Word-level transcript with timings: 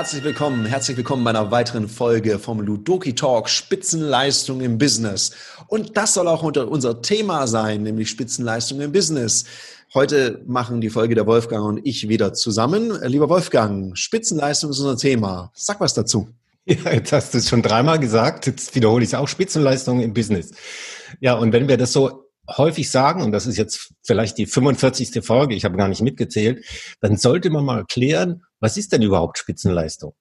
herzlich 0.00 0.24
willkommen, 0.24 0.64
herzlich 0.64 0.96
willkommen 0.96 1.24
bei 1.24 1.28
einer 1.28 1.50
weiteren 1.50 1.86
Folge 1.86 2.38
vom 2.38 2.62
Ludoki 2.62 3.14
Talk 3.14 3.50
Spitzenleistung 3.50 4.62
im 4.62 4.78
Business. 4.78 5.32
Und 5.66 5.94
das 5.94 6.14
soll 6.14 6.26
auch 6.26 6.42
unser 6.42 7.02
Thema 7.02 7.46
sein, 7.46 7.82
nämlich 7.82 8.08
Spitzenleistung 8.08 8.80
im 8.80 8.92
Business. 8.92 9.44
Heute 9.92 10.42
machen 10.46 10.80
die 10.80 10.88
Folge 10.88 11.14
der 11.14 11.26
Wolfgang 11.26 11.66
und 11.66 11.80
ich 11.84 12.08
wieder 12.08 12.32
zusammen. 12.32 12.98
Lieber 13.02 13.28
Wolfgang, 13.28 13.94
Spitzenleistung 13.94 14.70
ist 14.70 14.78
unser 14.78 14.96
Thema. 14.96 15.52
Sag 15.52 15.80
was 15.80 15.92
dazu. 15.92 16.30
Ja, 16.64 16.92
jetzt 16.92 17.12
hast 17.12 17.34
du 17.34 17.38
es 17.38 17.50
schon 17.50 17.60
dreimal 17.60 17.98
gesagt. 17.98 18.46
Jetzt 18.46 18.74
wiederhole 18.74 19.04
ich 19.04 19.10
es 19.10 19.14
auch. 19.14 19.28
Spitzenleistung 19.28 20.00
im 20.00 20.14
Business. 20.14 20.52
Ja, 21.20 21.34
und 21.34 21.52
wenn 21.52 21.68
wir 21.68 21.76
das 21.76 21.92
so 21.92 22.29
häufig 22.56 22.90
sagen, 22.90 23.22
und 23.22 23.32
das 23.32 23.46
ist 23.46 23.56
jetzt 23.56 23.92
vielleicht 24.02 24.38
die 24.38 24.46
45. 24.46 25.24
Folge, 25.24 25.54
ich 25.54 25.64
habe 25.64 25.76
gar 25.76 25.88
nicht 25.88 26.02
mitgezählt, 26.02 26.64
dann 27.00 27.16
sollte 27.16 27.50
man 27.50 27.64
mal 27.64 27.84
klären, 27.84 28.42
was 28.60 28.76
ist 28.76 28.92
denn 28.92 29.02
überhaupt 29.02 29.38
Spitzenleistung? 29.38 30.14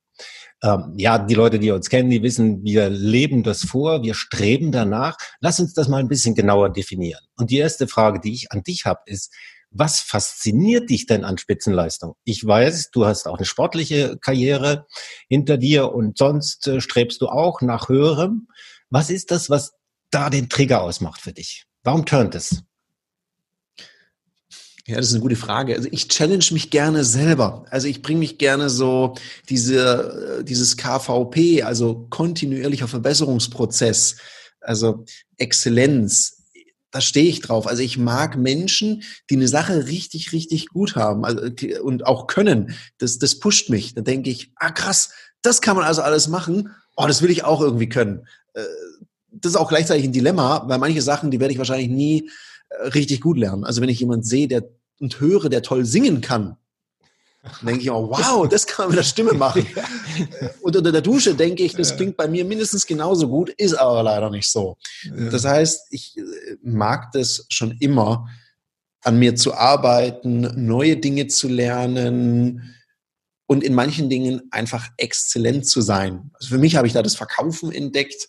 Ähm, 0.61 0.93
ja, 0.97 1.17
die 1.17 1.35
Leute, 1.35 1.59
die 1.59 1.71
uns 1.71 1.89
kennen, 1.89 2.09
die 2.09 2.21
wissen, 2.21 2.63
wir 2.63 2.89
leben 2.89 3.43
das 3.43 3.63
vor, 3.63 4.03
wir 4.03 4.13
streben 4.13 4.71
danach. 4.71 5.15
Lass 5.39 5.59
uns 5.59 5.73
das 5.73 5.87
mal 5.87 5.97
ein 5.97 6.09
bisschen 6.09 6.35
genauer 6.35 6.71
definieren. 6.71 7.21
Und 7.37 7.49
die 7.49 7.57
erste 7.57 7.87
Frage, 7.87 8.19
die 8.19 8.33
ich 8.33 8.51
an 8.51 8.63
dich 8.63 8.85
habe, 8.85 8.99
ist, 9.05 9.33
was 9.71 9.99
fasziniert 9.99 10.89
dich 10.89 11.05
denn 11.05 11.23
an 11.23 11.37
Spitzenleistung? 11.37 12.15
Ich 12.23 12.45
weiß, 12.45 12.89
du 12.91 13.05
hast 13.05 13.27
auch 13.27 13.37
eine 13.37 13.45
sportliche 13.45 14.17
Karriere 14.17 14.87
hinter 15.27 15.57
dir 15.57 15.93
und 15.93 16.17
sonst 16.17 16.67
äh, 16.67 16.81
strebst 16.81 17.21
du 17.21 17.27
auch 17.27 17.61
nach 17.61 17.87
höherem. 17.87 18.47
Was 18.89 19.09
ist 19.09 19.31
das, 19.31 19.49
was 19.49 19.73
da 20.09 20.29
den 20.29 20.49
Trigger 20.49 20.81
ausmacht 20.81 21.21
für 21.21 21.33
dich? 21.33 21.68
Warum 21.83 22.05
turnt 22.05 22.35
es? 22.35 22.63
Ja, 24.89 24.97
das 24.97 25.09
ist 25.09 25.13
eine 25.13 25.21
gute 25.21 25.35
Frage. 25.35 25.75
Also 25.75 25.87
ich 25.91 26.07
challenge 26.07 26.47
mich 26.51 26.71
gerne 26.71 27.03
selber. 27.03 27.63
Also 27.69 27.87
ich 27.87 28.01
bringe 28.01 28.21
mich 28.21 28.39
gerne 28.39 28.71
so 28.71 29.13
diese, 29.47 30.39
äh, 30.39 30.43
dieses 30.43 30.77
KVP, 30.77 31.61
also 31.61 32.07
kontinuierlicher 32.09 32.87
Verbesserungsprozess, 32.87 34.17
also 34.61 35.05
Exzellenz. 35.37 36.37
Da 36.89 37.01
stehe 37.01 37.29
ich 37.29 37.41
drauf. 37.41 37.67
Also 37.67 37.83
ich 37.83 37.99
mag 37.99 38.35
Menschen, 38.35 39.03
die 39.29 39.35
eine 39.35 39.47
Sache 39.47 39.85
richtig, 39.85 40.31
richtig 40.33 40.69
gut 40.69 40.95
haben 40.95 41.23
also, 41.23 41.43
und 41.83 42.07
auch 42.07 42.25
können. 42.25 42.75
Das, 42.97 43.19
das 43.19 43.37
pusht 43.37 43.69
mich. 43.69 43.93
Da 43.93 44.01
denke 44.01 44.31
ich, 44.31 44.51
ah 44.55 44.71
krass, 44.71 45.11
das 45.43 45.61
kann 45.61 45.75
man 45.75 45.85
also 45.85 46.01
alles 46.01 46.27
machen. 46.27 46.71
Oh, 46.95 47.05
das 47.05 47.21
will 47.21 47.29
ich 47.29 47.43
auch 47.43 47.61
irgendwie 47.61 47.89
können. 47.89 48.25
Äh, 49.31 49.37
das 49.41 49.51
ist 49.51 49.57
auch 49.57 49.69
gleichzeitig 49.69 50.05
ein 50.05 50.13
Dilemma, 50.13 50.63
weil 50.67 50.77
manche 50.77 51.01
Sachen, 51.01 51.31
die 51.31 51.39
werde 51.39 51.53
ich 51.53 51.57
wahrscheinlich 51.57 51.89
nie 51.89 52.29
äh, 52.69 52.87
richtig 52.89 53.21
gut 53.21 53.37
lernen. 53.37 53.63
Also 53.63 53.81
wenn 53.81 53.89
ich 53.89 53.99
jemand 53.99 54.25
sehe, 54.25 54.47
der 54.47 54.63
und 54.99 55.19
höre, 55.19 55.49
der 55.49 55.61
toll 55.61 55.85
singen 55.85 56.21
kann, 56.21 56.57
dann 57.41 57.67
denke 57.67 57.81
ich 57.81 57.87
immer, 57.87 58.09
wow, 58.09 58.47
das 58.49 58.67
kann 58.67 58.83
man 58.83 58.89
mit 58.89 58.99
der 58.99 59.03
Stimme 59.03 59.33
machen. 59.33 59.65
Und 60.61 60.75
unter 60.75 60.91
der 60.91 61.01
Dusche 61.01 61.35
denke 61.35 61.63
ich, 61.63 61.73
das 61.73 61.95
klingt 61.95 62.17
bei 62.17 62.27
mir 62.27 62.43
mindestens 62.43 62.85
genauso 62.85 63.29
gut, 63.29 63.49
ist 63.49 63.75
aber 63.75 64.03
leider 64.03 64.29
nicht 64.29 64.49
so. 64.49 64.77
Das 65.31 65.45
heißt, 65.45 65.87
ich 65.91 66.17
äh, 66.17 66.21
mag 66.61 67.13
das 67.13 67.45
schon 67.47 67.77
immer, 67.79 68.27
an 69.01 69.17
mir 69.17 69.35
zu 69.35 69.53
arbeiten, 69.53 70.41
neue 70.65 70.97
Dinge 70.97 71.27
zu 71.27 71.47
lernen 71.47 72.75
und 73.47 73.63
in 73.63 73.73
manchen 73.73 74.09
Dingen 74.09 74.41
einfach 74.51 74.89
exzellent 74.97 75.65
zu 75.65 75.79
sein. 75.79 76.31
Also 76.33 76.49
für 76.49 76.57
mich 76.57 76.75
habe 76.75 76.87
ich 76.87 76.93
da 76.93 77.01
das 77.01 77.15
Verkaufen 77.15 77.71
entdeckt 77.71 78.27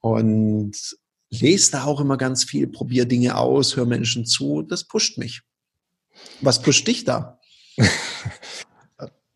und 0.00 0.96
lese 1.30 1.72
da 1.72 1.84
auch 1.84 2.00
immer 2.00 2.16
ganz 2.16 2.44
viel, 2.44 2.66
probiere 2.66 3.06
Dinge 3.06 3.36
aus, 3.36 3.76
höre 3.76 3.86
Menschen 3.86 4.24
zu. 4.24 4.62
Das 4.62 4.84
pusht 4.84 5.18
mich. 5.18 5.42
Was 6.40 6.62
pusht 6.62 6.86
dich 6.86 7.04
da? 7.04 7.38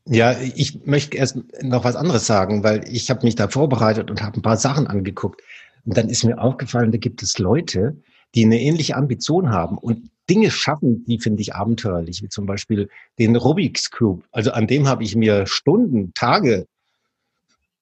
Ja, 0.04 0.36
ich 0.40 0.84
möchte 0.84 1.16
erst 1.16 1.38
noch 1.62 1.84
was 1.84 1.94
anderes 1.94 2.26
sagen, 2.26 2.64
weil 2.64 2.84
ich 2.92 3.08
habe 3.08 3.24
mich 3.24 3.36
da 3.36 3.46
vorbereitet 3.46 4.10
und 4.10 4.20
habe 4.20 4.38
ein 4.38 4.42
paar 4.42 4.56
Sachen 4.56 4.88
angeguckt. 4.88 5.42
Und 5.84 5.96
dann 5.96 6.08
ist 6.08 6.24
mir 6.24 6.40
aufgefallen, 6.40 6.90
da 6.90 6.98
gibt 6.98 7.22
es 7.22 7.38
Leute, 7.38 7.96
die 8.34 8.44
eine 8.44 8.60
ähnliche 8.60 8.96
Ambition 8.96 9.50
haben 9.50 9.78
und 9.78 10.10
Dinge 10.28 10.50
schaffen, 10.50 11.04
die 11.04 11.18
finde 11.20 11.42
ich 11.42 11.54
abenteuerlich, 11.54 12.22
wie 12.22 12.28
zum 12.28 12.46
Beispiel 12.46 12.88
den 13.18 13.36
Rubik's 13.36 13.90
Cube. 13.90 14.24
Also 14.32 14.52
an 14.52 14.66
dem 14.66 14.88
habe 14.88 15.04
ich 15.04 15.14
mir 15.14 15.46
Stunden, 15.46 16.12
Tage 16.14 16.66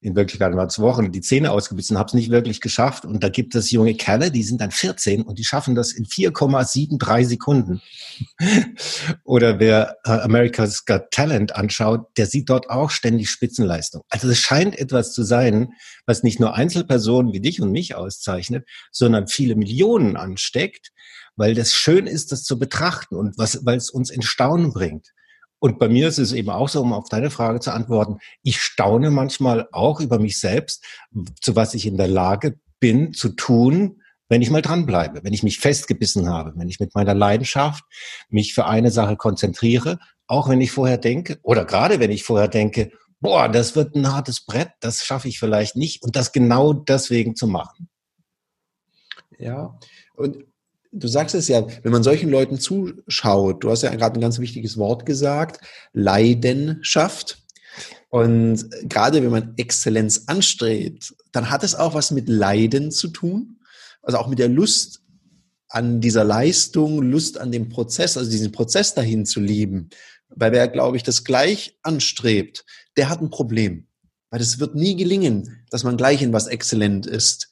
in 0.02 0.16
Wirklichkeit 0.16 0.54
war 0.56 0.66
es 0.66 0.78
Wochen 0.78 1.12
die 1.12 1.20
Zähne 1.20 1.52
ausgebissen, 1.52 1.98
habe 1.98 2.08
es 2.08 2.14
nicht 2.14 2.30
wirklich 2.30 2.62
geschafft. 2.62 3.04
Und 3.04 3.22
da 3.22 3.28
gibt 3.28 3.54
es 3.54 3.70
junge 3.70 3.94
Kerle, 3.94 4.30
die 4.30 4.42
sind 4.42 4.60
dann 4.60 4.70
14 4.70 5.22
und 5.22 5.38
die 5.38 5.44
schaffen 5.44 5.74
das 5.74 5.92
in 5.92 6.06
4,73 6.06 7.24
Sekunden. 7.24 7.82
Oder 9.24 9.60
wer 9.60 9.98
äh, 10.04 10.10
America's 10.10 10.86
Got 10.86 11.10
Talent 11.10 11.54
anschaut, 11.54 12.06
der 12.16 12.26
sieht 12.26 12.48
dort 12.48 12.70
auch 12.70 12.90
ständig 12.90 13.30
Spitzenleistung. 13.30 14.02
Also 14.08 14.28
es 14.28 14.38
scheint 14.38 14.78
etwas 14.78 15.12
zu 15.12 15.22
sein, 15.22 15.74
was 16.06 16.22
nicht 16.22 16.40
nur 16.40 16.54
Einzelpersonen 16.54 17.34
wie 17.34 17.40
dich 17.40 17.60
und 17.60 17.70
mich 17.70 17.94
auszeichnet, 17.94 18.66
sondern 18.90 19.28
viele 19.28 19.54
Millionen 19.54 20.16
ansteckt, 20.16 20.92
weil 21.36 21.54
das 21.54 21.74
schön 21.74 22.06
ist, 22.06 22.32
das 22.32 22.44
zu 22.44 22.58
betrachten 22.58 23.16
und 23.16 23.36
was, 23.36 23.66
weil 23.66 23.76
es 23.76 23.90
uns 23.90 24.10
in 24.10 24.22
Staunen 24.22 24.72
bringt. 24.72 25.08
Und 25.60 25.78
bei 25.78 25.88
mir 25.88 26.08
ist 26.08 26.18
es 26.18 26.32
eben 26.32 26.50
auch 26.50 26.68
so, 26.68 26.80
um 26.80 26.92
auf 26.92 27.08
deine 27.08 27.30
Frage 27.30 27.60
zu 27.60 27.72
antworten, 27.72 28.18
ich 28.42 28.60
staune 28.60 29.10
manchmal 29.10 29.68
auch 29.72 30.00
über 30.00 30.18
mich 30.18 30.40
selbst, 30.40 30.84
zu 31.40 31.54
was 31.54 31.74
ich 31.74 31.86
in 31.86 31.96
der 31.96 32.08
Lage 32.08 32.58
bin 32.80 33.12
zu 33.12 33.28
tun, 33.28 34.00
wenn 34.28 34.42
ich 34.42 34.50
mal 34.50 34.62
dranbleibe, 34.62 35.22
wenn 35.22 35.34
ich 35.34 35.42
mich 35.42 35.58
festgebissen 35.58 36.28
habe, 36.28 36.52
wenn 36.56 36.68
ich 36.68 36.80
mit 36.80 36.94
meiner 36.94 37.14
Leidenschaft 37.14 37.84
mich 38.30 38.54
für 38.54 38.66
eine 38.66 38.90
Sache 38.90 39.16
konzentriere, 39.16 39.98
auch 40.26 40.48
wenn 40.48 40.60
ich 40.60 40.70
vorher 40.70 40.98
denke, 40.98 41.38
oder 41.42 41.64
gerade 41.64 42.00
wenn 42.00 42.10
ich 42.10 42.24
vorher 42.24 42.48
denke, 42.48 42.92
boah, 43.20 43.48
das 43.48 43.76
wird 43.76 43.94
ein 43.94 44.12
hartes 44.12 44.40
Brett, 44.40 44.70
das 44.80 45.04
schaffe 45.04 45.28
ich 45.28 45.38
vielleicht 45.38 45.76
nicht 45.76 46.02
und 46.02 46.16
das 46.16 46.32
genau 46.32 46.72
deswegen 46.72 47.36
zu 47.36 47.46
machen. 47.46 47.88
Ja, 49.38 49.78
und 50.14 50.44
du 50.92 51.08
sagst 51.08 51.34
es 51.34 51.48
ja, 51.48 51.66
wenn 51.82 51.92
man 51.92 52.02
solchen 52.02 52.30
Leuten 52.30 52.58
zuschaut, 52.58 53.62
du 53.62 53.70
hast 53.70 53.82
ja 53.82 53.94
gerade 53.94 54.18
ein 54.18 54.20
ganz 54.22 54.38
wichtiges 54.38 54.76
Wort 54.76 55.06
gesagt, 55.06 55.64
Leidenschaft. 55.92 57.38
Und 58.08 58.68
gerade 58.82 59.22
wenn 59.22 59.30
man 59.30 59.54
Exzellenz 59.56 60.24
anstrebt, 60.26 61.14
dann 61.32 61.50
hat 61.50 61.62
es 61.62 61.76
auch 61.76 61.94
was 61.94 62.10
mit 62.10 62.28
Leiden 62.28 62.90
zu 62.90 63.08
tun. 63.08 63.60
Also 64.02 64.18
auch 64.18 64.26
mit 64.26 64.40
der 64.40 64.48
Lust 64.48 65.02
an 65.68 66.00
dieser 66.00 66.24
Leistung, 66.24 67.02
Lust 67.02 67.38
an 67.38 67.52
dem 67.52 67.68
Prozess, 67.68 68.16
also 68.16 68.28
diesen 68.28 68.50
Prozess 68.50 68.94
dahin 68.94 69.24
zu 69.26 69.40
lieben. 69.40 69.90
Weil 70.28 70.50
wer, 70.50 70.66
glaube 70.66 70.96
ich, 70.96 71.04
das 71.04 71.22
gleich 71.22 71.78
anstrebt, 71.82 72.64
der 72.96 73.08
hat 73.08 73.20
ein 73.20 73.30
Problem. 73.30 73.86
Weil 74.30 74.40
es 74.40 74.58
wird 74.58 74.74
nie 74.74 74.96
gelingen, 74.96 75.64
dass 75.70 75.84
man 75.84 75.96
gleich 75.96 76.22
in 76.22 76.32
was 76.32 76.48
exzellent 76.48 77.06
ist 77.06 77.49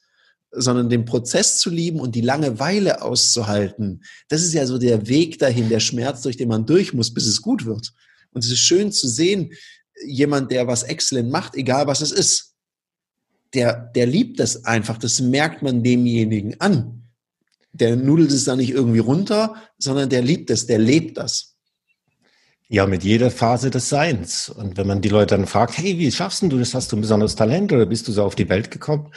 sondern 0.51 0.89
den 0.89 1.05
Prozess 1.05 1.57
zu 1.57 1.69
lieben 1.69 1.99
und 1.99 2.15
die 2.15 2.21
Langeweile 2.21 3.01
auszuhalten, 3.01 4.03
das 4.27 4.43
ist 4.43 4.53
ja 4.53 4.65
so 4.65 4.77
der 4.77 5.07
Weg 5.07 5.39
dahin, 5.39 5.69
der 5.69 5.79
Schmerz, 5.79 6.21
durch 6.21 6.37
den 6.37 6.49
man 6.49 6.65
durch 6.65 6.93
muss, 6.93 7.13
bis 7.13 7.27
es 7.27 7.41
gut 7.41 7.65
wird. 7.65 7.93
Und 8.31 8.43
es 8.43 8.51
ist 8.51 8.59
schön 8.59 8.91
zu 8.91 9.07
sehen, 9.07 9.51
jemand, 10.05 10.51
der 10.51 10.67
was 10.67 10.83
exzellent 10.83 11.31
macht, 11.31 11.55
egal 11.55 11.87
was 11.87 12.01
es 12.01 12.11
ist, 12.11 12.55
der, 13.53 13.91
der 13.95 14.05
liebt 14.05 14.39
das 14.39 14.65
einfach, 14.65 14.97
das 14.97 15.19
merkt 15.19 15.61
man 15.61 15.83
demjenigen 15.83 16.59
an. 16.59 17.03
Der 17.71 17.95
nudelt 17.95 18.31
es 18.31 18.45
da 18.45 18.55
nicht 18.55 18.71
irgendwie 18.71 18.99
runter, 18.99 19.55
sondern 19.77 20.09
der 20.09 20.21
liebt 20.21 20.49
es, 20.49 20.65
der 20.65 20.79
lebt 20.79 21.17
das. 21.17 21.55
Ja, 22.67 22.85
mit 22.85 23.03
jeder 23.03 23.31
Phase 23.31 23.71
des 23.71 23.89
Seins. 23.89 24.49
Und 24.49 24.77
wenn 24.77 24.85
man 24.85 25.01
die 25.01 25.09
Leute 25.09 25.35
dann 25.35 25.47
fragt, 25.47 25.77
hey, 25.77 25.97
wie 25.97 26.11
schaffst 26.11 26.43
du 26.43 26.59
das? 26.59 26.75
Hast 26.75 26.91
du 26.91 26.97
ein 26.97 27.01
besonderes 27.01 27.35
Talent 27.35 27.71
oder 27.71 27.87
bist 27.87 28.07
du 28.07 28.11
so 28.11 28.23
auf 28.23 28.35
die 28.35 28.47
Welt 28.47 28.69
gekommen? 28.69 29.11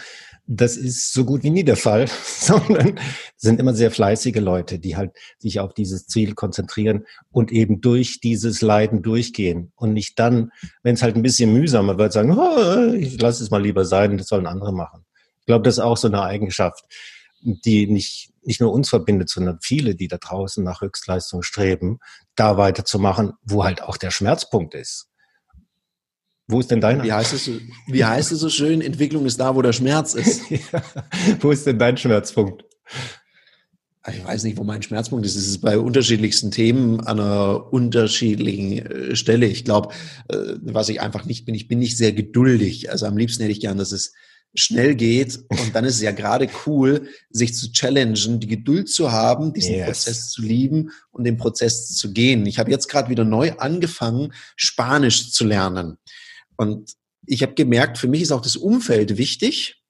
Das 0.47 0.77
ist 0.77 1.13
so 1.13 1.25
gut 1.25 1.45
wie 1.45 1.51
nie 1.51 1.65
der 1.65 1.77
Fall, 1.77 2.09
sondern 2.25 2.99
sind 3.37 3.61
immer 3.61 3.75
sehr 3.75 3.91
fleißige 3.91 4.37
Leute, 4.37 4.79
die 4.79 4.97
halt 4.97 5.13
sich 5.39 5.61
auf 5.61 5.73
dieses 5.73 6.07
Ziel 6.07 6.35
konzentrieren 6.35 7.07
und 7.31 7.53
eben 7.53 7.81
durch 7.81 8.21
dieses 8.21 8.61
Leiden 8.61 9.03
durchgehen 9.03 9.73
und 9.77 9.93
nicht 9.93 10.19
dann, 10.19 10.51
wenn 10.83 10.95
es 10.95 11.03
halt 11.03 11.17
ein 11.17 11.23
bisschen 11.23 11.53
mühsamer 11.53 11.97
wird, 11.99 12.13
sagen, 12.13 12.37
oh, 12.37 12.93
ich 12.93 13.21
lasse 13.21 13.43
es 13.43 13.51
mal 13.51 13.63
lieber 13.63 13.85
sein, 13.85 14.19
das 14.19 14.29
sollen 14.29 14.47
andere 14.47 14.73
machen. 14.73 15.05
Ich 15.41 15.47
glaube, 15.47 15.65
das 15.65 15.75
ist 15.75 15.81
auch 15.81 15.97
so 15.97 16.09
eine 16.09 16.23
Eigenschaft, 16.23 16.85
die 17.41 17.87
nicht, 17.87 18.33
nicht 18.43 18.61
nur 18.61 18.73
uns 18.73 18.89
verbindet, 18.89 19.29
sondern 19.29 19.59
viele, 19.61 19.95
die 19.95 20.09
da 20.09 20.19
draußen 20.19 20.63
nach 20.63 20.81
Höchstleistung 20.81 21.43
streben, 21.43 21.99
da 22.37 22.57
weiterzumachen, 22.57 23.33
wo 23.43 23.65
halt 23.65 23.83
auch 23.83 23.97
der 23.97 24.11
Schmerzpunkt 24.11 24.75
ist. 24.75 25.09
Wo 26.53 26.61
ist 26.61 26.71
denn 26.71 26.81
deiner? 26.81 27.03
Wie 27.03 27.13
heißt 27.13 27.33
es 27.33 27.47
so, 27.47 27.53
wie 27.89 28.05
heißt 28.05 28.31
es 28.31 28.41
so 28.41 28.51
schön? 28.51 28.81
Entwicklung 28.81 29.27
ist 29.27 29.41
da, 29.41 29.57
wo 29.57 29.63
der 29.63 29.73
Schmerz 29.73 30.15
ist. 30.15 30.43
ja. 30.51 30.83
Wo 31.41 31.51
ist 31.51 31.67
denn 31.67 31.79
dein 31.79 31.97
Schmerzpunkt? 31.97 32.65
Ich 34.11 34.25
weiß 34.25 34.43
nicht, 34.45 34.59
wo 34.59 34.65
mein 34.65 34.83
Schmerzpunkt 34.83 35.25
ist. 35.25 35.37
Es 35.37 35.47
ist 35.47 35.61
bei 35.61 35.79
unterschiedlichsten 35.79 36.51
Themen 36.51 37.01
an 37.01 37.21
einer 37.21 37.73
unterschiedlichen 37.73 38.79
äh, 38.79 39.17
Stelle. 39.17 39.47
Ich 39.47 39.65
glaube, 39.65 39.95
äh, 40.29 40.37
was 40.63 40.89
ich 40.89 41.01
einfach 41.01 41.25
nicht 41.25 41.45
bin, 41.47 41.55
ich 41.55 41.69
bin 41.69 41.79
nicht 41.79 41.97
sehr 41.97 42.13
geduldig. 42.13 42.91
Also 42.91 43.07
am 43.07 43.17
liebsten 43.17 43.43
hätte 43.43 43.53
ich 43.53 43.61
gern, 43.61 43.79
dass 43.79 43.93
es 43.93 44.13
schnell 44.55 44.95
geht. 44.95 45.39
Und 45.49 45.75
dann 45.75 45.85
ist 45.85 45.95
es 45.95 46.03
ja 46.03 46.13
gerade 46.13 46.49
cool, 46.67 47.09
sich 47.31 47.55
zu 47.55 47.73
challengen, 47.73 48.41
die 48.41 48.49
Geduld 48.49 48.89
zu 48.89 49.13
haben, 49.13 49.53
diesen 49.53 49.75
yes. 49.75 49.87
Prozess 49.87 50.31
zu 50.31 50.43
lieben 50.43 50.91
und 51.11 51.25
den 51.25 51.37
Prozess 51.37 51.89
zu 51.95 52.13
gehen. 52.13 52.45
Ich 52.47 52.59
habe 52.59 52.71
jetzt 52.71 52.89
gerade 52.89 53.09
wieder 53.09 53.25
neu 53.25 53.53
angefangen, 53.59 54.33
Spanisch 54.57 55.31
zu 55.31 55.45
lernen. 55.45 55.97
Und 56.57 56.93
ich 57.27 57.43
habe 57.43 57.55
gemerkt, 57.55 57.99
für 57.99 58.09
mich 58.09 58.23
ist 58.23 58.33
auch 58.33 58.41
das 58.41 58.57
Umfeld 58.57 59.17
wichtig 59.19 59.83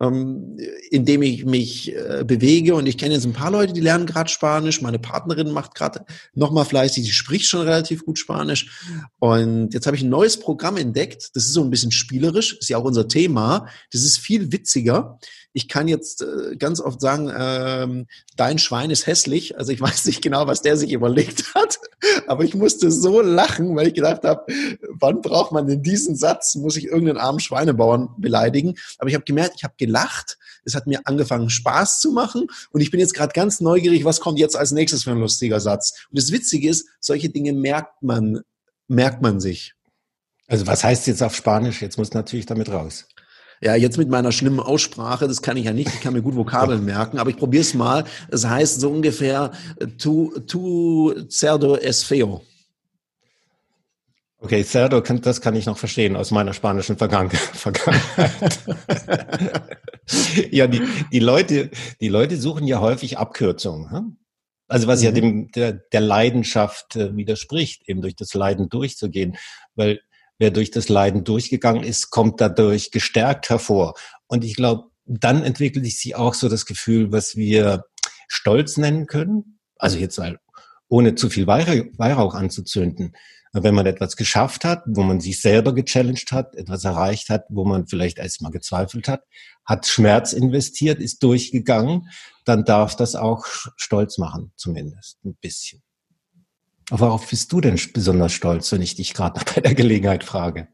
ähm, 0.00 0.56
indem 0.90 1.22
ich 1.22 1.44
mich 1.44 1.94
äh, 1.94 2.24
bewege. 2.26 2.74
Und 2.74 2.86
ich 2.86 2.96
kenne 2.96 3.14
jetzt 3.14 3.26
ein 3.26 3.34
paar 3.34 3.50
Leute, 3.50 3.72
die 3.72 3.80
lernen 3.80 4.06
gerade 4.06 4.30
Spanisch. 4.30 4.80
Meine 4.80 4.98
Partnerin 4.98 5.50
macht 5.50 5.74
gerade 5.74 6.04
nochmal 6.34 6.64
fleißig, 6.64 7.04
die 7.04 7.12
spricht 7.12 7.46
schon 7.46 7.60
relativ 7.60 8.04
gut 8.04 8.18
Spanisch. 8.18 8.82
Und 9.18 9.74
jetzt 9.74 9.86
habe 9.86 9.96
ich 9.96 10.02
ein 10.02 10.08
neues 10.08 10.40
Programm 10.40 10.78
entdeckt. 10.78 11.30
Das 11.34 11.44
ist 11.44 11.52
so 11.52 11.62
ein 11.62 11.70
bisschen 11.70 11.92
spielerisch, 11.92 12.56
ist 12.58 12.70
ja 12.70 12.78
auch 12.78 12.84
unser 12.84 13.08
Thema. 13.08 13.68
Das 13.92 14.02
ist 14.02 14.18
viel 14.18 14.52
witziger 14.52 15.18
ich 15.52 15.68
kann 15.68 15.88
jetzt 15.88 16.22
äh, 16.22 16.56
ganz 16.56 16.80
oft 16.80 17.00
sagen, 17.00 17.30
ähm, 17.36 18.06
dein 18.36 18.58
Schwein 18.58 18.90
ist 18.90 19.06
hässlich. 19.06 19.58
Also 19.58 19.72
ich 19.72 19.80
weiß 19.80 20.06
nicht 20.06 20.22
genau, 20.22 20.46
was 20.46 20.62
der 20.62 20.76
sich 20.76 20.92
überlegt 20.92 21.54
hat, 21.54 21.78
aber 22.26 22.44
ich 22.44 22.54
musste 22.54 22.90
so 22.90 23.20
lachen, 23.20 23.74
weil 23.76 23.88
ich 23.88 23.94
gedacht 23.94 24.22
habe, 24.24 24.44
wann 24.88 25.20
braucht 25.20 25.52
man 25.52 25.66
denn 25.66 25.82
diesen 25.82 26.16
Satz? 26.16 26.54
Muss 26.54 26.76
ich 26.76 26.84
irgendeinen 26.84 27.18
armen 27.18 27.40
Schweinebauern 27.40 28.10
beleidigen? 28.18 28.76
Aber 28.98 29.08
ich 29.08 29.14
habe 29.14 29.24
gemerkt, 29.24 29.54
ich 29.56 29.64
habe 29.64 29.74
gelacht. 29.76 30.38
Es 30.64 30.74
hat 30.74 30.86
mir 30.86 31.00
angefangen, 31.04 31.50
Spaß 31.50 32.00
zu 32.00 32.12
machen. 32.12 32.46
Und 32.70 32.80
ich 32.80 32.90
bin 32.90 33.00
jetzt 33.00 33.14
gerade 33.14 33.32
ganz 33.32 33.60
neugierig, 33.60 34.04
was 34.04 34.20
kommt 34.20 34.38
jetzt 34.38 34.56
als 34.56 34.72
nächstes 34.72 35.04
für 35.04 35.10
ein 35.10 35.18
lustiger 35.18 35.60
Satz. 35.60 36.06
Und 36.10 36.18
das 36.18 36.32
Witzige 36.32 36.68
ist, 36.68 36.86
solche 37.00 37.30
Dinge 37.30 37.52
merkt 37.52 38.02
man, 38.02 38.40
merkt 38.86 39.22
man 39.22 39.40
sich. 39.40 39.74
Also 40.46 40.66
was 40.66 40.84
heißt 40.84 41.06
jetzt 41.06 41.22
auf 41.22 41.34
Spanisch? 41.34 41.80
Jetzt 41.80 41.96
muss 41.96 42.12
natürlich 42.12 42.46
damit 42.46 42.70
raus. 42.70 43.06
Ja, 43.62 43.74
jetzt 43.74 43.98
mit 43.98 44.08
meiner 44.08 44.32
schlimmen 44.32 44.60
Aussprache, 44.60 45.28
das 45.28 45.42
kann 45.42 45.58
ich 45.58 45.66
ja 45.66 45.74
nicht, 45.74 45.88
ich 45.88 46.00
kann 46.00 46.14
mir 46.14 46.22
gut 46.22 46.34
Vokabeln 46.34 46.82
merken, 46.82 47.18
aber 47.18 47.28
ich 47.28 47.36
probiere 47.36 47.60
es 47.60 47.74
mal. 47.74 48.04
Es 48.28 48.46
heißt 48.46 48.80
so 48.80 48.88
ungefähr 48.90 49.52
tu, 49.98 50.32
tu 50.46 51.12
cerdo 51.28 51.76
es 51.76 52.02
feo. 52.02 52.42
Okay, 54.38 54.64
cerdo, 54.64 55.00
das 55.00 55.42
kann 55.42 55.54
ich 55.54 55.66
noch 55.66 55.76
verstehen 55.76 56.16
aus 56.16 56.30
meiner 56.30 56.54
spanischen 56.54 56.96
Vergangenheit. 56.98 57.38
ja, 60.50 60.66
die, 60.66 60.80
die, 61.12 61.18
Leute, 61.18 61.70
die 62.00 62.08
Leute 62.08 62.38
suchen 62.38 62.66
ja 62.66 62.80
häufig 62.80 63.18
Abkürzungen. 63.18 63.90
Hm? 63.90 64.16
Also 64.68 64.86
was 64.86 65.00
mhm. 65.00 65.04
ja 65.04 65.12
dem, 65.12 65.50
der, 65.50 65.72
der 65.74 66.00
Leidenschaft 66.00 66.96
äh, 66.96 67.14
widerspricht, 67.14 67.86
eben 67.86 68.00
durch 68.00 68.16
das 68.16 68.32
Leiden 68.32 68.70
durchzugehen. 68.70 69.36
Weil 69.74 70.00
wer 70.40 70.50
durch 70.50 70.72
das 70.72 70.88
Leiden 70.88 71.22
durchgegangen 71.22 71.84
ist, 71.84 72.10
kommt 72.10 72.40
dadurch 72.40 72.90
gestärkt 72.90 73.50
hervor. 73.50 73.94
Und 74.26 74.42
ich 74.42 74.56
glaube, 74.56 74.88
dann 75.04 75.44
entwickelt 75.44 75.84
sich 75.84 76.16
auch 76.16 76.34
so 76.34 76.48
das 76.48 76.66
Gefühl, 76.66 77.12
was 77.12 77.36
wir 77.36 77.84
Stolz 78.26 78.76
nennen 78.76 79.06
können. 79.06 79.60
Also 79.76 79.98
jetzt 79.98 80.18
mal, 80.18 80.38
ohne 80.88 81.14
zu 81.14 81.28
viel 81.28 81.46
Weihrauch 81.46 82.34
anzuzünden. 82.34 83.14
Wenn 83.52 83.74
man 83.74 83.86
etwas 83.86 84.16
geschafft 84.16 84.64
hat, 84.64 84.82
wo 84.86 85.02
man 85.02 85.20
sich 85.20 85.40
selber 85.40 85.74
gechallenged 85.74 86.30
hat, 86.32 86.54
etwas 86.54 86.84
erreicht 86.84 87.28
hat, 87.28 87.44
wo 87.48 87.64
man 87.64 87.86
vielleicht 87.86 88.18
erstmal 88.18 88.52
gezweifelt 88.52 89.08
hat, 89.08 89.24
hat 89.66 89.86
Schmerz 89.86 90.32
investiert, 90.32 91.00
ist 91.00 91.22
durchgegangen, 91.22 92.08
dann 92.44 92.64
darf 92.64 92.96
das 92.96 93.16
auch 93.16 93.44
stolz 93.76 94.18
machen, 94.18 94.52
zumindest 94.56 95.18
ein 95.24 95.34
bisschen. 95.40 95.82
Worauf 96.90 97.28
bist 97.28 97.52
du 97.52 97.60
denn 97.60 97.78
besonders 97.94 98.32
stolz, 98.32 98.70
wenn 98.72 98.82
ich 98.82 98.96
dich 98.96 99.14
gerade 99.14 99.40
bei 99.54 99.60
der 99.60 99.74
Gelegenheit 99.74 100.24
frage? 100.24 100.68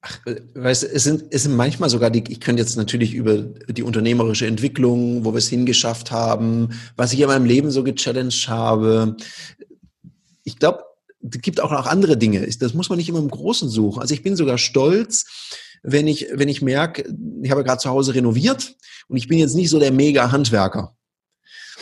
Ach, 0.00 0.26
äh, 0.26 0.40
weißt, 0.54 0.84
es 0.84 1.04
sind, 1.04 1.24
es 1.30 1.42
sind 1.42 1.56
manchmal 1.56 1.90
sogar 1.90 2.10
die, 2.10 2.22
ich 2.28 2.40
könnte 2.40 2.62
jetzt 2.62 2.76
natürlich 2.76 3.14
über 3.14 3.38
die 3.38 3.82
unternehmerische 3.82 4.46
Entwicklung, 4.46 5.24
wo 5.24 5.32
wir 5.32 5.38
es 5.38 5.48
hingeschafft 5.48 6.10
haben, 6.10 6.70
was 6.96 7.12
ich 7.12 7.20
in 7.20 7.26
meinem 7.26 7.46
Leben 7.46 7.70
so 7.70 7.82
gechallenged 7.82 8.48
habe. 8.48 9.16
Ich 10.44 10.58
glaube, 10.58 10.84
es 11.20 11.40
gibt 11.40 11.60
auch 11.60 11.72
noch 11.72 11.86
andere 11.86 12.16
Dinge. 12.16 12.46
Das 12.60 12.74
muss 12.74 12.88
man 12.88 12.98
nicht 12.98 13.08
immer 13.08 13.18
im 13.18 13.30
Großen 13.30 13.68
suchen. 13.68 14.00
Also 14.00 14.14
ich 14.14 14.22
bin 14.22 14.36
sogar 14.36 14.58
stolz, 14.58 15.56
wenn 15.82 16.06
ich, 16.06 16.26
wenn 16.32 16.48
ich 16.48 16.62
merke, 16.62 17.04
ich 17.42 17.50
habe 17.50 17.64
gerade 17.64 17.80
zu 17.80 17.90
Hause 17.90 18.14
renoviert 18.14 18.76
und 19.08 19.16
ich 19.16 19.26
bin 19.26 19.38
jetzt 19.38 19.54
nicht 19.54 19.70
so 19.70 19.78
der 19.78 19.92
Mega-Handwerker. 19.92 20.96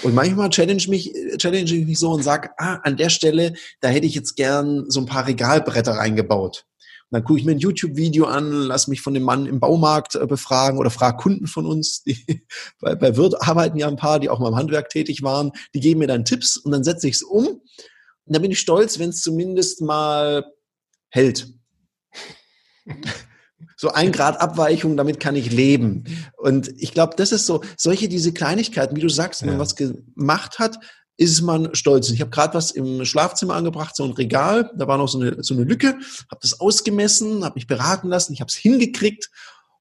Und 0.03 0.15
manchmal 0.15 0.51
challenge 0.51 0.85
mich, 0.89 1.13
challenge 1.39 1.73
ich 1.73 1.87
mich 1.87 1.99
so 1.99 2.11
und 2.11 2.23
sag, 2.23 2.53
ah, 2.59 2.77
an 2.83 2.97
der 2.97 3.09
Stelle, 3.09 3.55
da 3.81 3.89
hätte 3.89 4.07
ich 4.07 4.15
jetzt 4.15 4.37
gern 4.37 4.85
so 4.89 5.01
ein 5.01 5.07
paar 5.07 5.27
Regalbretter 5.27 5.93
reingebaut. 5.93 6.67
Und 7.11 7.19
dann 7.19 7.25
gucke 7.25 7.39
ich 7.39 7.45
mir 7.47 7.53
ein 7.53 7.61
YouTube-Video 7.61 8.27
an, 8.27 8.51
lass 8.51 8.89
mich 8.89 9.01
von 9.01 9.15
dem 9.15 9.23
Mann 9.23 9.47
im 9.47 9.61
Baumarkt 9.61 10.17
äh, 10.17 10.27
befragen 10.27 10.79
oder 10.79 10.91
frage 10.91 11.19
Kunden 11.19 11.47
von 11.47 11.65
uns, 11.65 12.03
die 12.03 12.45
bei, 12.81 12.95
bei 12.95 13.17
Wirt 13.17 13.41
arbeiten 13.41 13.79
ja 13.79 13.87
ein 13.87 13.97
paar, 13.97 14.19
die 14.19 14.29
auch 14.29 14.41
mal 14.41 14.49
im 14.49 14.57
Handwerk 14.57 14.91
tätig 14.91 15.23
waren, 15.23 15.53
die 15.73 15.81
geben 15.81 16.01
mir 16.01 16.09
dann 16.09 16.25
Tipps 16.25 16.57
und 16.57 16.73
dann 16.73 16.85
setze 16.85 17.09
ich 17.09 17.15
es 17.15 17.23
um. 17.23 17.47
Und 17.47 17.63
dann 18.35 18.43
bin 18.43 18.51
ich 18.51 18.59
stolz, 18.59 18.99
wenn 18.99 19.11
es 19.11 19.23
zumindest 19.23 19.83
mal 19.83 20.45
hält 21.11 21.49
so 23.77 23.91
ein 23.91 24.13
Grad 24.13 24.41
Abweichung, 24.41 24.97
damit 24.97 25.21
kann 25.21 25.37
ich 25.37 25.53
leben. 25.53 26.05
Und 26.37 26.71
ich 26.77 26.93
glaube, 26.93 27.15
das 27.17 27.33
ist 27.33 27.47
so, 27.47 27.63
solche 27.77 28.09
diese 28.09 28.33
Kleinigkeiten, 28.33 28.97
wie 28.97 29.01
du 29.01 29.09
sagst, 29.09 29.43
wenn 29.43 29.49
ja. 29.49 29.55
man 29.55 29.61
was 29.61 29.77
gemacht 29.77 30.59
hat, 30.59 30.79
ist 31.19 31.41
man 31.41 31.75
stolz. 31.75 32.11
Ich 32.11 32.21
habe 32.21 32.31
gerade 32.31 32.55
was 32.55 32.71
im 32.71 33.05
Schlafzimmer 33.05 33.55
angebracht, 33.55 33.97
so 33.97 34.05
ein 34.05 34.13
Regal, 34.13 34.71
da 34.77 34.87
war 34.87 34.99
noch 34.99 35.09
so 35.09 35.19
eine, 35.19 35.43
so 35.43 35.55
eine 35.55 35.65
Lücke, 35.65 35.89
habe 36.31 36.41
das 36.43 36.61
ausgemessen, 36.61 37.45
habe 37.45 37.55
mich 37.55 37.67
beraten 37.67 38.09
lassen, 38.09 38.35
ich 38.35 38.41
habe 38.41 38.51
es 38.51 38.55
hingekriegt. 38.55 39.31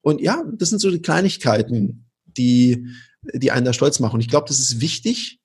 Und 0.02 0.22
ja, 0.22 0.44
das 0.58 0.70
sind 0.70 0.80
so 0.80 0.92
die 0.92 1.02
Kleinigkeiten, 1.02 2.06
die, 2.26 2.88
die 3.34 3.52
einen 3.52 3.66
da 3.66 3.74
stolz 3.74 4.00
machen. 4.00 4.16
Und 4.16 4.22
ich 4.22 4.30
glaube, 4.30 4.48
das 4.48 4.60
ist 4.60 4.80
wichtig, 4.80 5.40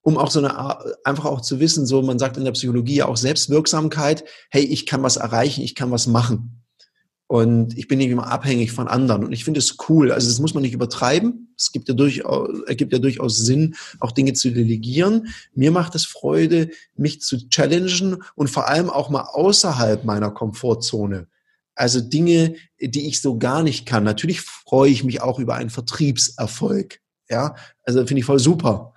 um 0.00 0.16
auch 0.16 0.30
so 0.30 0.38
eine, 0.38 0.78
einfach 1.04 1.26
auch 1.26 1.40
zu 1.40 1.60
wissen, 1.60 1.86
so 1.86 2.02
man 2.02 2.18
sagt 2.18 2.36
in 2.36 2.44
der 2.44 2.52
Psychologie 2.52 2.96
ja 2.96 3.06
auch 3.06 3.16
Selbstwirksamkeit, 3.16 4.24
hey, 4.50 4.62
ich 4.64 4.86
kann 4.86 5.02
was 5.02 5.16
erreichen, 5.16 5.62
ich 5.62 5.74
kann 5.74 5.90
was 5.90 6.06
machen. 6.06 6.57
Und 7.28 7.76
ich 7.76 7.88
bin 7.88 7.98
nicht 7.98 8.08
immer 8.08 8.32
abhängig 8.32 8.72
von 8.72 8.88
anderen. 8.88 9.22
Und 9.22 9.32
ich 9.32 9.44
finde 9.44 9.58
es 9.58 9.76
cool. 9.88 10.10
Also 10.10 10.28
das 10.28 10.40
muss 10.40 10.54
man 10.54 10.62
nicht 10.62 10.72
übertreiben. 10.72 11.52
Es 11.58 11.72
gibt 11.72 11.86
ja 11.86 11.94
durchaus, 11.94 12.48
ergibt 12.66 12.90
ja 12.90 12.98
durchaus 12.98 13.36
Sinn, 13.36 13.76
auch 14.00 14.12
Dinge 14.12 14.32
zu 14.32 14.50
delegieren. 14.50 15.28
Mir 15.54 15.70
macht 15.70 15.94
es 15.94 16.06
Freude, 16.06 16.70
mich 16.96 17.20
zu 17.20 17.50
challengen 17.50 18.22
und 18.34 18.48
vor 18.48 18.66
allem 18.66 18.88
auch 18.88 19.10
mal 19.10 19.24
außerhalb 19.24 20.06
meiner 20.06 20.30
Komfortzone. 20.30 21.28
Also 21.74 22.00
Dinge, 22.00 22.54
die 22.80 23.06
ich 23.06 23.20
so 23.20 23.38
gar 23.38 23.62
nicht 23.62 23.84
kann. 23.84 24.04
Natürlich 24.04 24.40
freue 24.40 24.90
ich 24.90 25.04
mich 25.04 25.20
auch 25.20 25.38
über 25.38 25.54
einen 25.54 25.70
Vertriebserfolg. 25.70 27.00
Ja, 27.28 27.56
also 27.84 28.06
finde 28.06 28.20
ich 28.20 28.24
voll 28.24 28.38
super. 28.38 28.94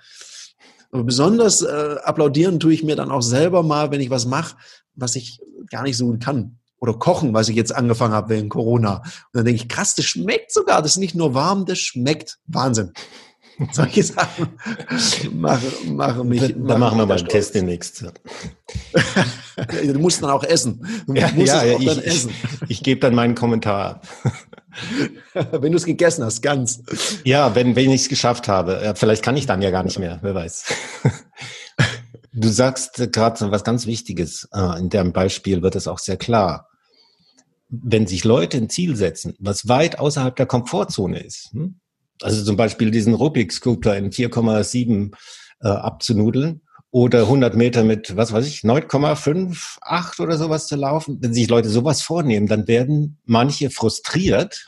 Aber 0.90 1.04
besonders 1.04 1.64
äh, 1.64 1.98
applaudieren 2.04 2.62
tue 2.62 2.74
ich 2.74 2.84
mir 2.84 2.96
dann 2.96 3.12
auch 3.12 3.22
selber 3.22 3.62
mal, 3.62 3.92
wenn 3.92 4.00
ich 4.00 4.10
was 4.10 4.26
mache, 4.26 4.56
was 4.96 5.18
ich 5.18 5.42
gar 5.70 5.84
nicht 5.84 5.98
so 5.98 6.06
gut 6.06 6.24
kann 6.24 6.61
oder 6.82 6.94
kochen, 6.94 7.34
was 7.34 7.48
ich 7.48 7.56
jetzt 7.56 7.74
angefangen 7.74 8.14
habe 8.14 8.36
wegen 8.36 8.50
Corona. 8.50 8.98
Und 8.98 9.06
dann 9.34 9.46
denke 9.46 9.62
ich, 9.62 9.70
krass, 9.70 9.96
das 9.96 10.06
schmeckt 10.06 10.52
sogar. 10.52 10.82
Das 10.82 10.92
ist 10.92 10.98
nicht 10.98 11.16
nur 11.16 11.34
warm, 11.34 11.66
das 11.66 11.80
schmeckt. 11.80 12.40
Wahnsinn. 12.48 12.92
Solche 13.72 14.04
Sachen 14.04 14.50
machen, 15.34 15.96
machen 15.96 16.28
mich. 16.28 16.42
Da, 16.42 16.48
da 16.48 16.78
machen 16.80 16.98
wir 16.98 17.06
mal 17.06 17.18
einen 17.18 17.28
Test 17.28 17.54
demnächst. 17.54 18.04
du 18.04 20.00
musst 20.00 20.24
dann 20.24 20.32
auch 20.32 20.44
essen. 20.44 20.84
Du 21.06 21.14
ja, 21.14 21.30
musst 21.36 21.54
ja, 21.54 21.64
ja 21.64 21.78
ich, 21.78 22.06
essen. 22.06 22.32
Ich, 22.64 22.72
ich 22.72 22.84
gebe 22.84 23.00
dann 23.00 23.14
meinen 23.14 23.36
Kommentar 23.36 24.02
wenn 25.34 25.72
du 25.72 25.78
es 25.78 25.86
gegessen 25.86 26.24
hast, 26.24 26.42
ganz. 26.42 26.82
Ja, 27.24 27.56
wenn, 27.56 27.76
wenn 27.76 27.92
ich 27.92 28.04
es 28.04 28.10
geschafft 28.10 28.48
habe. 28.48 28.94
Vielleicht 28.96 29.24
kann 29.24 29.38
ich 29.38 29.46
dann 29.46 29.62
ja 29.62 29.70
gar 29.70 29.84
nicht 29.84 30.00
mehr, 30.00 30.20
wer 30.22 30.36
weiß. 30.36 30.66
Du 32.34 32.48
sagst 32.48 32.96
gerade 33.12 33.52
was 33.52 33.66
ganz 33.66 33.86
Wichtiges. 33.88 34.48
Äh, 34.54 34.80
in 34.80 34.90
deinem 34.90 35.12
Beispiel 35.12 35.62
wird 35.64 35.76
es 35.76 35.90
auch 35.90 36.00
sehr 36.00 36.16
klar 36.16 36.71
wenn 37.72 38.06
sich 38.06 38.26
Leute 38.26 38.58
ein 38.58 38.70
Ziel 38.70 38.96
setzen, 38.96 39.34
was 39.40 39.68
weit 39.68 39.98
außerhalb 39.98 40.36
der 40.36 40.46
Komfortzone 40.46 41.20
ist, 41.20 41.52
hm? 41.54 41.80
also 42.22 42.44
zum 42.44 42.58
Beispiel 42.58 42.92
diesen 42.92 43.14
Rubik-Sculptor 43.14 43.96
in 43.96 44.12
4,7 44.12 45.14
äh, 45.62 45.68
abzunudeln 45.68 46.62
oder 46.92 47.22
100 47.22 47.56
Meter 47.56 47.84
mit, 47.86 48.18
was 48.18 48.34
weiß 48.34 48.46
ich, 48.46 48.60
9,58 48.60 50.22
oder 50.22 50.38
sowas 50.38 50.68
zu 50.68 50.76
laufen, 50.76 51.20
wenn 51.22 51.34
sich 51.34 51.48
Leute 51.48 51.70
sowas 51.70 52.02
vornehmen, 52.02 52.48
dann 52.48 52.68
werden 52.68 53.20
manche 53.26 53.70
frustriert 53.70 54.66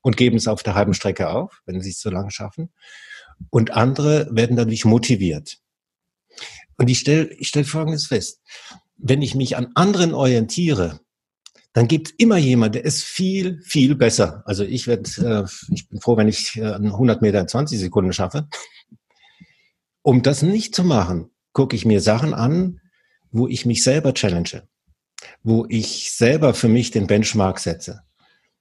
und 0.00 0.16
geben 0.16 0.36
es 0.36 0.46
auf 0.46 0.62
der 0.62 0.74
halben 0.74 0.94
Strecke 0.94 1.28
auf, 1.28 1.60
wenn 1.66 1.80
sie 1.80 1.90
es 1.90 2.00
so 2.00 2.10
lange 2.10 2.30
schaffen. 2.30 2.72
Und 3.50 3.72
andere 3.72 4.28
werden 4.30 4.56
dadurch 4.56 4.84
motiviert. 4.84 5.58
Und 6.78 6.88
ich 6.88 7.00
stelle 7.00 7.32
ich 7.34 7.48
stell 7.48 7.64
Folgendes 7.64 8.06
fest. 8.06 8.40
Wenn 8.96 9.20
ich 9.20 9.34
mich 9.34 9.56
an 9.56 9.72
anderen 9.74 10.14
orientiere, 10.14 11.00
dann 11.72 11.88
gibt 11.88 12.08
es 12.08 12.14
immer 12.18 12.36
jemand, 12.36 12.74
der 12.74 12.84
ist 12.84 13.02
viel, 13.02 13.60
viel 13.62 13.94
besser. 13.94 14.42
Also 14.46 14.64
ich 14.64 14.86
werde, 14.86 15.08
äh, 15.18 15.72
ich 15.72 15.88
bin 15.88 16.00
froh, 16.00 16.16
wenn 16.16 16.28
ich 16.28 16.56
äh, 16.56 16.74
100 16.74 17.22
Meter 17.22 17.40
in 17.40 17.48
20 17.48 17.78
Sekunden 17.78 18.12
schaffe. 18.12 18.48
Um 20.02 20.22
das 20.22 20.42
nicht 20.42 20.74
zu 20.74 20.84
machen, 20.84 21.30
gucke 21.52 21.76
ich 21.76 21.84
mir 21.84 22.00
Sachen 22.00 22.34
an, 22.34 22.80
wo 23.30 23.48
ich 23.48 23.64
mich 23.64 23.82
selber 23.82 24.12
challenge, 24.12 24.64
wo 25.42 25.64
ich 25.68 26.12
selber 26.12 26.54
für 26.54 26.68
mich 26.68 26.90
den 26.90 27.06
Benchmark 27.06 27.58
setze. 27.58 28.02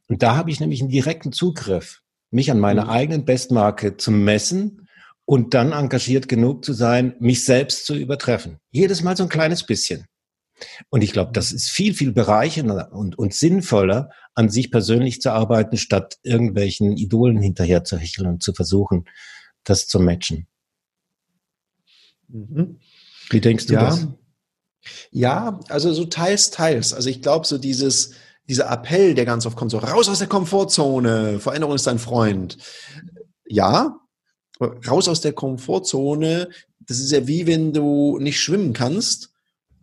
Und 0.07 0.23
da 0.23 0.35
habe 0.35 0.51
ich 0.51 0.59
nämlich 0.59 0.81
einen 0.81 0.89
direkten 0.89 1.31
Zugriff, 1.33 2.01
mich 2.29 2.51
an 2.51 2.59
meiner 2.59 2.85
mhm. 2.85 2.89
eigenen 2.89 3.25
Bestmarke 3.25 3.97
zu 3.97 4.11
messen 4.11 4.87
und 5.25 5.53
dann 5.53 5.73
engagiert 5.73 6.29
genug 6.29 6.63
zu 6.63 6.73
sein, 6.73 7.15
mich 7.19 7.43
selbst 7.43 7.85
zu 7.85 7.95
übertreffen. 7.95 8.59
Jedes 8.71 9.03
Mal 9.03 9.17
so 9.17 9.23
ein 9.23 9.29
kleines 9.29 9.65
bisschen. 9.65 10.05
Und 10.89 11.03
ich 11.03 11.11
glaube, 11.13 11.31
das 11.33 11.51
ist 11.51 11.69
viel, 11.69 11.93
viel 11.93 12.11
bereichernder 12.11 12.91
und, 12.91 13.17
und 13.17 13.33
sinnvoller, 13.33 14.09
an 14.33 14.49
sich 14.49 14.71
persönlich 14.71 15.21
zu 15.21 15.31
arbeiten, 15.31 15.77
statt 15.77 16.17
irgendwelchen 16.23 16.97
Idolen 16.97 17.41
hinterher 17.41 17.83
zu 17.83 17.97
hecheln 17.97 18.27
und 18.27 18.43
zu 18.43 18.53
versuchen, 18.53 19.05
das 19.63 19.87
zu 19.87 19.99
matchen. 19.99 20.47
Mhm. 22.27 22.79
Wie 23.29 23.41
denkst 23.41 23.67
du 23.67 23.73
ja. 23.73 23.85
das? 23.85 24.07
Ja, 25.11 25.59
also 25.69 25.93
so 25.93 26.05
teils, 26.05 26.49
teils. 26.49 26.93
Also 26.93 27.09
ich 27.09 27.21
glaube, 27.21 27.45
so 27.45 27.57
dieses, 27.57 28.13
dieser 28.49 28.69
Appell, 28.71 29.13
der 29.13 29.25
ganz 29.25 29.45
oft 29.45 29.55
kommt, 29.55 29.71
so 29.71 29.77
raus 29.77 30.09
aus 30.09 30.19
der 30.19 30.27
Komfortzone, 30.27 31.39
Veränderung 31.39 31.75
ist 31.75 31.87
dein 31.87 31.99
Freund. 31.99 32.57
Ja, 33.45 33.99
raus 34.59 35.07
aus 35.07 35.21
der 35.21 35.33
Komfortzone, 35.33 36.49
das 36.79 36.99
ist 36.99 37.11
ja 37.11 37.27
wie 37.27 37.47
wenn 37.47 37.73
du 37.73 38.17
nicht 38.19 38.39
schwimmen 38.39 38.73
kannst 38.73 39.30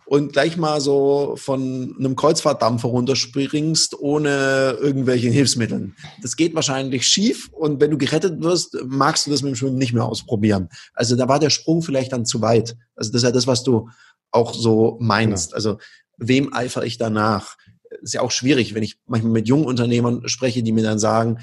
und 0.08 0.32
gleich 0.32 0.56
mal 0.56 0.80
so 0.80 1.34
von 1.36 1.94
einem 1.98 2.16
Kreuzfahrtdampfer 2.16 2.88
runterspringst 2.88 4.00
ohne 4.00 4.78
irgendwelche 4.80 5.28
Hilfsmitteln. 5.28 5.94
Das 6.22 6.34
geht 6.34 6.54
wahrscheinlich 6.54 7.06
schief 7.06 7.50
und 7.52 7.78
wenn 7.82 7.90
du 7.90 7.98
gerettet 7.98 8.42
wirst, 8.42 8.78
magst 8.86 9.26
du 9.26 9.30
das 9.30 9.42
mit 9.42 9.52
dem 9.52 9.56
Schwimmen 9.56 9.76
nicht 9.76 9.92
mehr 9.92 10.06
ausprobieren. 10.06 10.70
Also 10.94 11.14
da 11.14 11.28
war 11.28 11.38
der 11.38 11.50
Sprung 11.50 11.82
vielleicht 11.82 12.12
dann 12.12 12.24
zu 12.24 12.40
weit. 12.40 12.74
Also 12.96 13.12
das 13.12 13.20
ist 13.20 13.26
ja 13.26 13.32
das, 13.32 13.46
was 13.46 13.64
du 13.64 13.90
auch 14.30 14.54
so 14.54 14.96
meinst. 14.98 15.52
Also 15.52 15.76
wem 16.16 16.54
eifere 16.54 16.86
ich 16.86 16.96
danach? 16.96 17.58
Ist 18.00 18.14
ja 18.14 18.22
auch 18.22 18.30
schwierig, 18.30 18.72
wenn 18.74 18.82
ich 18.82 18.98
manchmal 19.06 19.32
mit 19.32 19.46
jungen 19.46 19.66
Unternehmern 19.66 20.26
spreche, 20.26 20.62
die 20.62 20.72
mir 20.72 20.84
dann 20.84 20.98
sagen, 20.98 21.38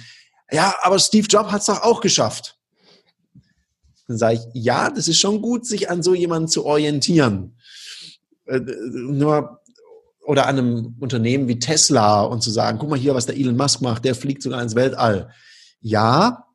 ja, 0.51 0.73
aber 0.81 0.97
Steve 0.97 1.27
Jobs 1.27 1.51
hat 1.51 1.61
es 1.61 1.67
doch 1.67 1.83
auch 1.83 2.01
geschafft. 2.01 2.57
Dann 4.07 4.17
sage 4.17 4.39
ich, 4.39 4.63
ja, 4.63 4.89
das 4.89 5.07
ist 5.07 5.19
schon 5.19 5.43
gut, 5.43 5.67
sich 5.67 5.91
an 5.91 6.01
so 6.01 6.15
jemanden 6.15 6.47
zu 6.47 6.65
orientieren. 6.65 7.54
Äh, 8.45 8.59
nur 8.59 9.61
oder 10.25 10.47
an 10.47 10.57
einem 10.57 10.95
Unternehmen 10.99 11.47
wie 11.47 11.59
Tesla 11.59 12.23
und 12.23 12.41
zu 12.41 12.49
sagen, 12.49 12.79
guck 12.79 12.89
mal 12.89 12.99
hier, 12.99 13.13
was 13.13 13.27
der 13.27 13.37
Elon 13.37 13.57
Musk 13.57 13.81
macht, 13.81 14.05
der 14.05 14.15
fliegt 14.15 14.41
sogar 14.41 14.61
ins 14.61 14.75
Weltall. 14.75 15.31
Ja, 15.81 16.45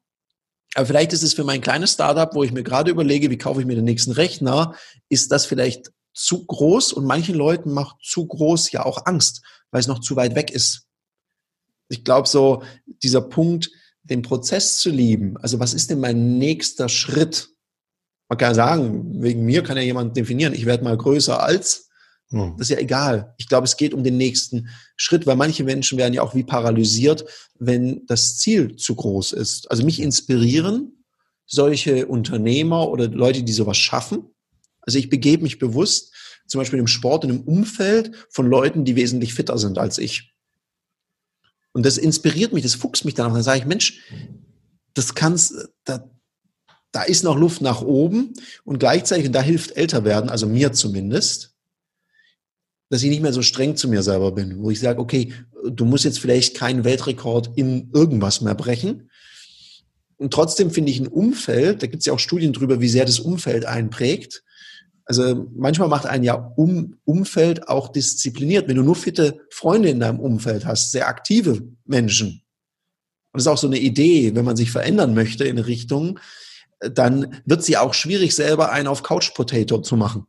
aber 0.74 0.86
vielleicht 0.86 1.12
ist 1.12 1.22
es 1.22 1.34
für 1.34 1.44
mein 1.44 1.60
kleines 1.60 1.92
Startup, 1.92 2.34
wo 2.34 2.42
ich 2.42 2.52
mir 2.52 2.62
gerade 2.62 2.90
überlege, 2.90 3.30
wie 3.30 3.38
kaufe 3.38 3.60
ich 3.60 3.66
mir 3.66 3.76
den 3.76 3.84
nächsten 3.84 4.12
Rechner, 4.12 4.74
ist 5.08 5.32
das 5.32 5.46
vielleicht 5.46 5.90
zu 6.14 6.44
groß 6.44 6.92
und 6.92 7.04
manchen 7.04 7.34
Leuten 7.34 7.72
macht 7.72 7.96
zu 8.02 8.26
groß 8.26 8.72
ja 8.72 8.84
auch 8.84 9.06
Angst, 9.06 9.42
weil 9.70 9.80
es 9.80 9.86
noch 9.86 10.00
zu 10.00 10.16
weit 10.16 10.34
weg 10.34 10.50
ist. 10.50 10.86
Ich 11.88 12.04
glaube 12.04 12.28
so, 12.28 12.62
dieser 13.02 13.22
Punkt, 13.22 13.70
den 14.02 14.22
Prozess 14.22 14.78
zu 14.78 14.90
lieben, 14.90 15.36
also 15.38 15.60
was 15.60 15.74
ist 15.74 15.90
denn 15.90 16.00
mein 16.00 16.38
nächster 16.38 16.88
Schritt? 16.88 17.50
Man 18.30 18.38
kann 18.38 18.54
sagen, 18.54 19.20
wegen 19.22 19.44
mir 19.44 19.64
kann 19.64 19.76
ja 19.76 19.82
jemand 19.82 20.16
definieren, 20.16 20.54
ich 20.54 20.64
werde 20.64 20.84
mal 20.84 20.96
größer 20.96 21.42
als. 21.42 21.88
Hm. 22.28 22.54
Das 22.56 22.70
ist 22.70 22.76
ja 22.76 22.78
egal. 22.78 23.34
Ich 23.38 23.48
glaube, 23.48 23.64
es 23.64 23.76
geht 23.76 23.92
um 23.92 24.04
den 24.04 24.16
nächsten 24.16 24.68
Schritt, 24.94 25.26
weil 25.26 25.34
manche 25.34 25.64
Menschen 25.64 25.98
werden 25.98 26.14
ja 26.14 26.22
auch 26.22 26.36
wie 26.36 26.44
paralysiert, 26.44 27.24
wenn 27.58 28.06
das 28.06 28.38
Ziel 28.38 28.76
zu 28.76 28.94
groß 28.94 29.32
ist. 29.32 29.68
Also 29.68 29.84
mich 29.84 30.00
inspirieren 30.00 31.04
solche 31.44 32.06
Unternehmer 32.06 32.88
oder 32.88 33.08
Leute, 33.08 33.42
die 33.42 33.52
sowas 33.52 33.76
schaffen. 33.76 34.22
Also 34.82 35.00
ich 35.00 35.10
begebe 35.10 35.42
mich 35.42 35.58
bewusst, 35.58 36.14
zum 36.46 36.60
Beispiel 36.60 36.78
im 36.78 36.86
Sport, 36.86 37.24
in 37.24 37.30
einem 37.30 37.40
Umfeld 37.40 38.12
von 38.30 38.48
Leuten, 38.48 38.84
die 38.84 38.94
wesentlich 38.94 39.34
fitter 39.34 39.58
sind 39.58 39.76
als 39.76 39.98
ich. 39.98 40.32
Und 41.72 41.84
das 41.84 41.98
inspiriert 41.98 42.52
mich, 42.52 42.62
das 42.62 42.76
fuchst 42.76 43.04
mich 43.04 43.14
dann. 43.14 43.26
Und 43.26 43.34
dann 43.34 43.42
sage 43.42 43.58
ich, 43.58 43.66
Mensch, 43.66 44.00
das 44.94 45.16
kannst, 45.16 45.52
da, 45.82 46.08
da 46.92 47.02
ist 47.02 47.22
noch 47.22 47.36
Luft 47.36 47.60
nach 47.60 47.82
oben 47.82 48.34
und 48.64 48.78
gleichzeitig, 48.78 49.26
und 49.26 49.32
da 49.32 49.42
hilft 49.42 49.76
älter 49.76 50.04
werden, 50.04 50.30
also 50.30 50.46
mir 50.46 50.72
zumindest, 50.72 51.54
dass 52.88 53.02
ich 53.04 53.10
nicht 53.10 53.22
mehr 53.22 53.32
so 53.32 53.42
streng 53.42 53.76
zu 53.76 53.88
mir 53.88 54.02
selber 54.02 54.32
bin, 54.32 54.62
wo 54.62 54.70
ich 54.70 54.80
sage, 54.80 55.00
okay, 55.00 55.32
du 55.64 55.84
musst 55.84 56.04
jetzt 56.04 56.18
vielleicht 56.18 56.56
keinen 56.56 56.84
Weltrekord 56.84 57.52
in 57.54 57.90
irgendwas 57.94 58.40
mehr 58.40 58.56
brechen. 58.56 59.10
Und 60.16 60.32
trotzdem 60.32 60.70
finde 60.70 60.90
ich 60.90 60.98
ein 60.98 61.06
Umfeld, 61.06 61.82
da 61.82 61.86
gibt 61.86 62.00
es 62.00 62.06
ja 62.06 62.12
auch 62.12 62.18
Studien 62.18 62.52
drüber, 62.52 62.80
wie 62.80 62.88
sehr 62.88 63.04
das 63.04 63.20
Umfeld 63.20 63.64
einprägt. 63.64 64.42
Also 65.04 65.48
manchmal 65.56 65.88
macht 65.88 66.06
ein 66.06 66.24
ja 66.24 66.34
um, 66.34 66.96
Umfeld 67.04 67.68
auch 67.68 67.88
diszipliniert. 67.88 68.68
Wenn 68.68 68.76
du 68.76 68.82
nur 68.82 68.96
fitte 68.96 69.40
Freunde 69.50 69.88
in 69.88 70.00
deinem 70.00 70.20
Umfeld 70.20 70.66
hast, 70.66 70.92
sehr 70.92 71.08
aktive 71.08 71.62
Menschen. 71.84 72.42
Und 73.32 73.38
das 73.38 73.42
ist 73.42 73.48
auch 73.48 73.58
so 73.58 73.66
eine 73.68 73.78
Idee, 73.78 74.34
wenn 74.34 74.44
man 74.44 74.56
sich 74.56 74.70
verändern 74.70 75.14
möchte 75.14 75.44
in 75.44 75.56
eine 75.56 75.66
Richtung, 75.66 76.18
dann 76.80 77.42
wird 77.44 77.62
sie 77.62 77.76
auch 77.76 77.94
schwierig, 77.94 78.34
selber 78.34 78.70
einen 78.70 78.88
auf 78.88 79.02
Couch 79.02 79.34
Potato 79.34 79.80
zu 79.80 79.96
machen. 79.96 80.26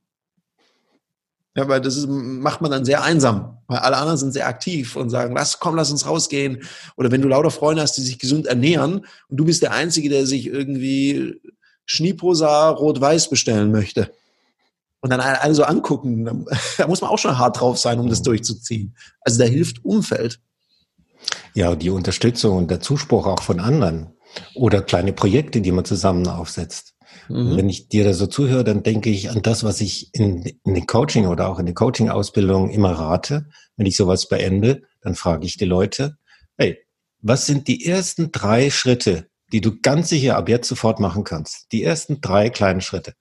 Ja, 1.56 1.68
weil 1.68 1.82
das 1.82 1.98
ist, 1.98 2.08
macht 2.08 2.62
man 2.62 2.72
dann 2.72 2.86
sehr 2.86 3.04
einsam, 3.04 3.58
weil 3.68 3.80
alle 3.80 3.98
anderen 3.98 4.18
sind 4.18 4.32
sehr 4.32 4.48
aktiv 4.48 4.96
und 4.96 5.10
sagen, 5.10 5.36
lass, 5.36 5.60
komm, 5.60 5.76
lass 5.76 5.92
uns 5.92 6.06
rausgehen. 6.06 6.64
Oder 6.96 7.12
wenn 7.12 7.22
du 7.22 7.28
lauter 7.28 7.52
Freunde 7.52 7.82
hast, 7.82 7.98
die 7.98 8.02
sich 8.02 8.20
gesund 8.20 8.46
ernähren 8.46 9.06
und 9.28 9.38
du 9.38 9.44
bist 9.44 9.62
der 9.62 9.74
Einzige, 9.74 10.08
der 10.08 10.26
sich 10.26 10.48
irgendwie 10.48 11.42
Schnieposa 11.86 12.70
rot-weiß 12.70 13.30
bestellen 13.30 13.72
möchte. 13.72 14.12
Und 15.02 15.10
dann 15.10 15.20
alle 15.20 15.54
so 15.54 15.64
angucken, 15.64 16.46
da 16.78 16.88
muss 16.88 17.02
man 17.02 17.10
auch 17.10 17.20
schon 17.20 17.38
hart 17.38 17.60
drauf 17.60 17.78
sein, 17.78 18.00
um 18.00 18.08
das 18.08 18.22
durchzuziehen. 18.22 18.96
Also 19.22 19.40
da 19.40 19.46
hilft 19.46 19.84
Umfeld. 19.84 20.40
Ja, 21.54 21.76
die 21.76 21.90
Unterstützung 21.90 22.58
und 22.58 22.72
der 22.72 22.80
Zuspruch 22.80 23.28
auch 23.28 23.42
von 23.42 23.60
anderen. 23.60 24.14
Oder 24.54 24.82
kleine 24.82 25.14
Projekte, 25.14 25.62
die 25.62 25.72
man 25.72 25.86
zusammen 25.86 26.28
aufsetzt. 26.28 26.96
Mhm. 27.30 27.58
Wenn 27.58 27.70
ich 27.70 27.90
dir 27.90 28.04
da 28.04 28.14
so 28.14 28.28
zuhöre, 28.28 28.64
dann 28.64 28.84
denke 28.84 29.10
ich 29.10 29.30
an 29.30 29.42
das, 29.42 29.64
was 29.64 29.82
ich 29.82 30.14
in, 30.14 30.44
in 30.64 30.74
den 30.74 30.88
Coaching 30.88 31.28
oder 31.28 31.50
auch 31.50 31.60
in 31.60 31.66
der 31.66 31.76
Coaching-Ausbildung 31.76 32.70
immer 32.70 32.92
rate. 32.92 33.48
Wenn 33.78 33.86
ich 33.86 33.96
sowas 33.96 34.28
beende, 34.28 34.84
dann 35.02 35.16
frage 35.16 35.46
ich 35.46 35.58
die 35.58 35.66
Leute, 35.66 36.18
hey, 36.58 36.80
was 37.22 37.46
sind 37.46 37.68
die 37.68 37.86
ersten 37.86 38.32
drei 38.32 38.70
Schritte, 38.70 39.28
die 39.52 39.62
du 39.62 39.80
ganz 39.82 40.10
sicher 40.10 40.38
ab 40.38 40.50
jetzt 40.50 40.68
sofort 40.68 41.00
machen 41.00 41.24
kannst? 41.24 41.72
Die 41.72 41.84
ersten 41.84 42.22
drei 42.22 42.50
kleinen 42.50 42.82
Schritte. 42.82 43.14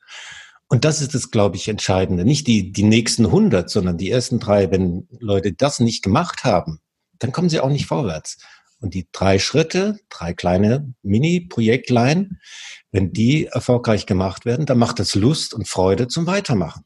Und 0.68 0.84
das 0.84 1.00
ist 1.00 1.14
das, 1.14 1.30
glaube 1.30 1.56
ich, 1.56 1.68
Entscheidende. 1.68 2.24
Nicht 2.24 2.46
die, 2.46 2.70
die 2.70 2.84
nächsten 2.84 3.26
100, 3.26 3.68
sondern 3.68 3.98
die 3.98 4.10
ersten 4.10 4.38
drei. 4.38 4.70
Wenn 4.70 5.08
Leute 5.18 5.52
das 5.52 5.80
nicht 5.80 6.02
gemacht 6.02 6.44
haben, 6.44 6.80
dann 7.18 7.32
kommen 7.32 7.48
sie 7.48 7.60
auch 7.60 7.68
nicht 7.68 7.86
vorwärts. 7.86 8.38
Und 8.80 8.94
die 8.94 9.08
drei 9.12 9.38
Schritte, 9.38 9.98
drei 10.08 10.32
kleine 10.32 10.94
Mini-Projektlein, 11.02 12.38
wenn 12.90 13.12
die 13.12 13.46
erfolgreich 13.46 14.06
gemacht 14.06 14.46
werden, 14.46 14.66
dann 14.66 14.78
macht 14.78 14.98
das 14.98 15.14
Lust 15.14 15.54
und 15.54 15.68
Freude 15.68 16.08
zum 16.08 16.26
Weitermachen. 16.26 16.84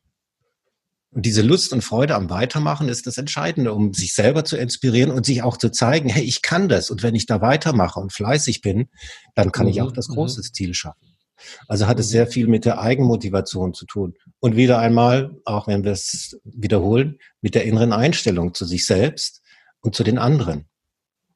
Und 1.15 1.25
diese 1.25 1.43
Lust 1.43 1.73
und 1.73 1.83
Freude 1.83 2.17
am 2.17 2.29
Weitermachen 2.29 2.89
ist 2.89 3.07
das 3.07 3.19
Entscheidende, 3.19 3.73
um 3.73 3.95
sich 3.95 4.15
selber 4.15 4.45
zu 4.45 4.57
inspirieren 4.57 5.13
und 5.13 5.25
sich 5.25 5.45
auch 5.45 5.57
zu 5.57 5.71
zeigen, 5.71 6.09
hey, 6.09 6.25
ich 6.25 6.43
kann 6.43 6.69
das. 6.69 6.91
Und 6.91 7.05
wenn 7.05 7.15
ich 7.15 7.27
da 7.27 7.41
weitermache 7.41 8.01
und 8.01 8.13
fleißig 8.13 8.63
bin, 8.63 8.89
dann 9.37 9.53
kann 9.53 9.67
mhm, 9.67 9.73
ich 9.73 9.83
auch 9.83 9.93
das 9.93 10.09
mhm. 10.09 10.15
große 10.15 10.43
Ziel 10.43 10.75
schaffen. 10.75 11.15
Also 11.69 11.87
hat 11.87 12.01
es 12.01 12.09
mhm. 12.09 12.11
sehr 12.11 12.27
viel 12.27 12.49
mit 12.49 12.65
der 12.65 12.81
Eigenmotivation 12.81 13.75
zu 13.75 13.87
tun. 13.87 14.15
Und 14.41 14.57
wieder 14.57 14.81
einmal, 14.81 15.37
auch 15.45 15.69
wenn 15.69 15.85
wir 15.85 15.93
es 15.93 16.37
wiederholen, 16.43 17.19
mit 17.41 17.55
der 17.55 17.65
inneren 17.65 17.93
Einstellung 17.93 18.53
zu 18.53 18.65
sich 18.65 18.85
selbst 18.85 19.41
und 19.83 19.95
zu 19.95 20.03
den 20.03 20.19
anderen. 20.19 20.67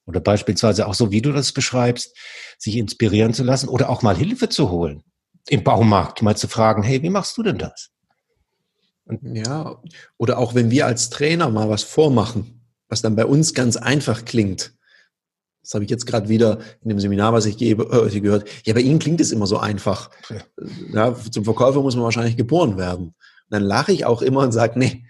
Oder 0.09 0.21
beispielsweise 0.21 0.87
auch 0.87 0.95
so, 0.95 1.11
wie 1.11 1.21
du 1.21 1.33
das 1.33 1.53
beschreibst, 1.53 2.17
sich 2.57 2.77
inspirieren 2.79 3.35
zu 3.35 3.45
lassen 3.45 3.69
oder 3.69 3.91
auch 3.91 4.01
mal 4.01 4.17
Hilfe 4.17 4.49
zu 4.49 4.71
holen. 4.71 5.03
Im 5.49 5.63
Baumarkt 5.63 6.23
mal 6.23 6.35
zu 6.35 6.49
fragen, 6.49 6.83
hey, 6.83 7.03
wie 7.03 7.11
machst 7.11 7.37
du 7.37 7.43
denn 7.43 7.59
das? 7.59 7.91
Und 9.05 9.37
ja, 9.37 9.83
oder 10.17 10.39
auch 10.39 10.55
wenn 10.55 10.71
wir 10.71 10.87
als 10.87 11.11
Trainer 11.11 11.51
mal 11.51 11.69
was 11.69 11.83
vormachen, 11.83 12.65
was 12.89 13.03
dann 13.03 13.17
bei 13.17 13.27
uns 13.27 13.53
ganz 13.53 13.77
einfach 13.77 14.25
klingt. 14.25 14.73
Das 15.63 15.75
habe 15.75 15.85
ich 15.85 15.91
jetzt 15.91 16.07
gerade 16.07 16.31
wieder 16.31 16.61
in 16.83 16.89
dem 16.89 17.01
Seminar, 17.01 17.35
was 17.35 17.45
ich 17.45 17.59
gebe, 17.59 17.85
äh, 18.11 18.21
gehört. 18.21 18.49
Ja, 18.65 18.73
bei 18.73 18.81
Ihnen 18.81 18.99
klingt 18.99 19.21
es 19.21 19.31
immer 19.31 19.47
so 19.47 19.59
einfach. 19.59 20.11
Ja, 20.91 21.15
zum 21.15 21.45
Verkäufer 21.45 21.83
muss 21.83 21.97
man 21.97 22.05
wahrscheinlich 22.05 22.39
geboren 22.39 22.79
werden. 22.79 23.09
Und 23.09 23.15
dann 23.51 23.63
lache 23.63 23.93
ich 23.93 24.07
auch 24.07 24.23
immer 24.23 24.41
und 24.41 24.53
sage, 24.53 24.79
nee, 24.79 25.05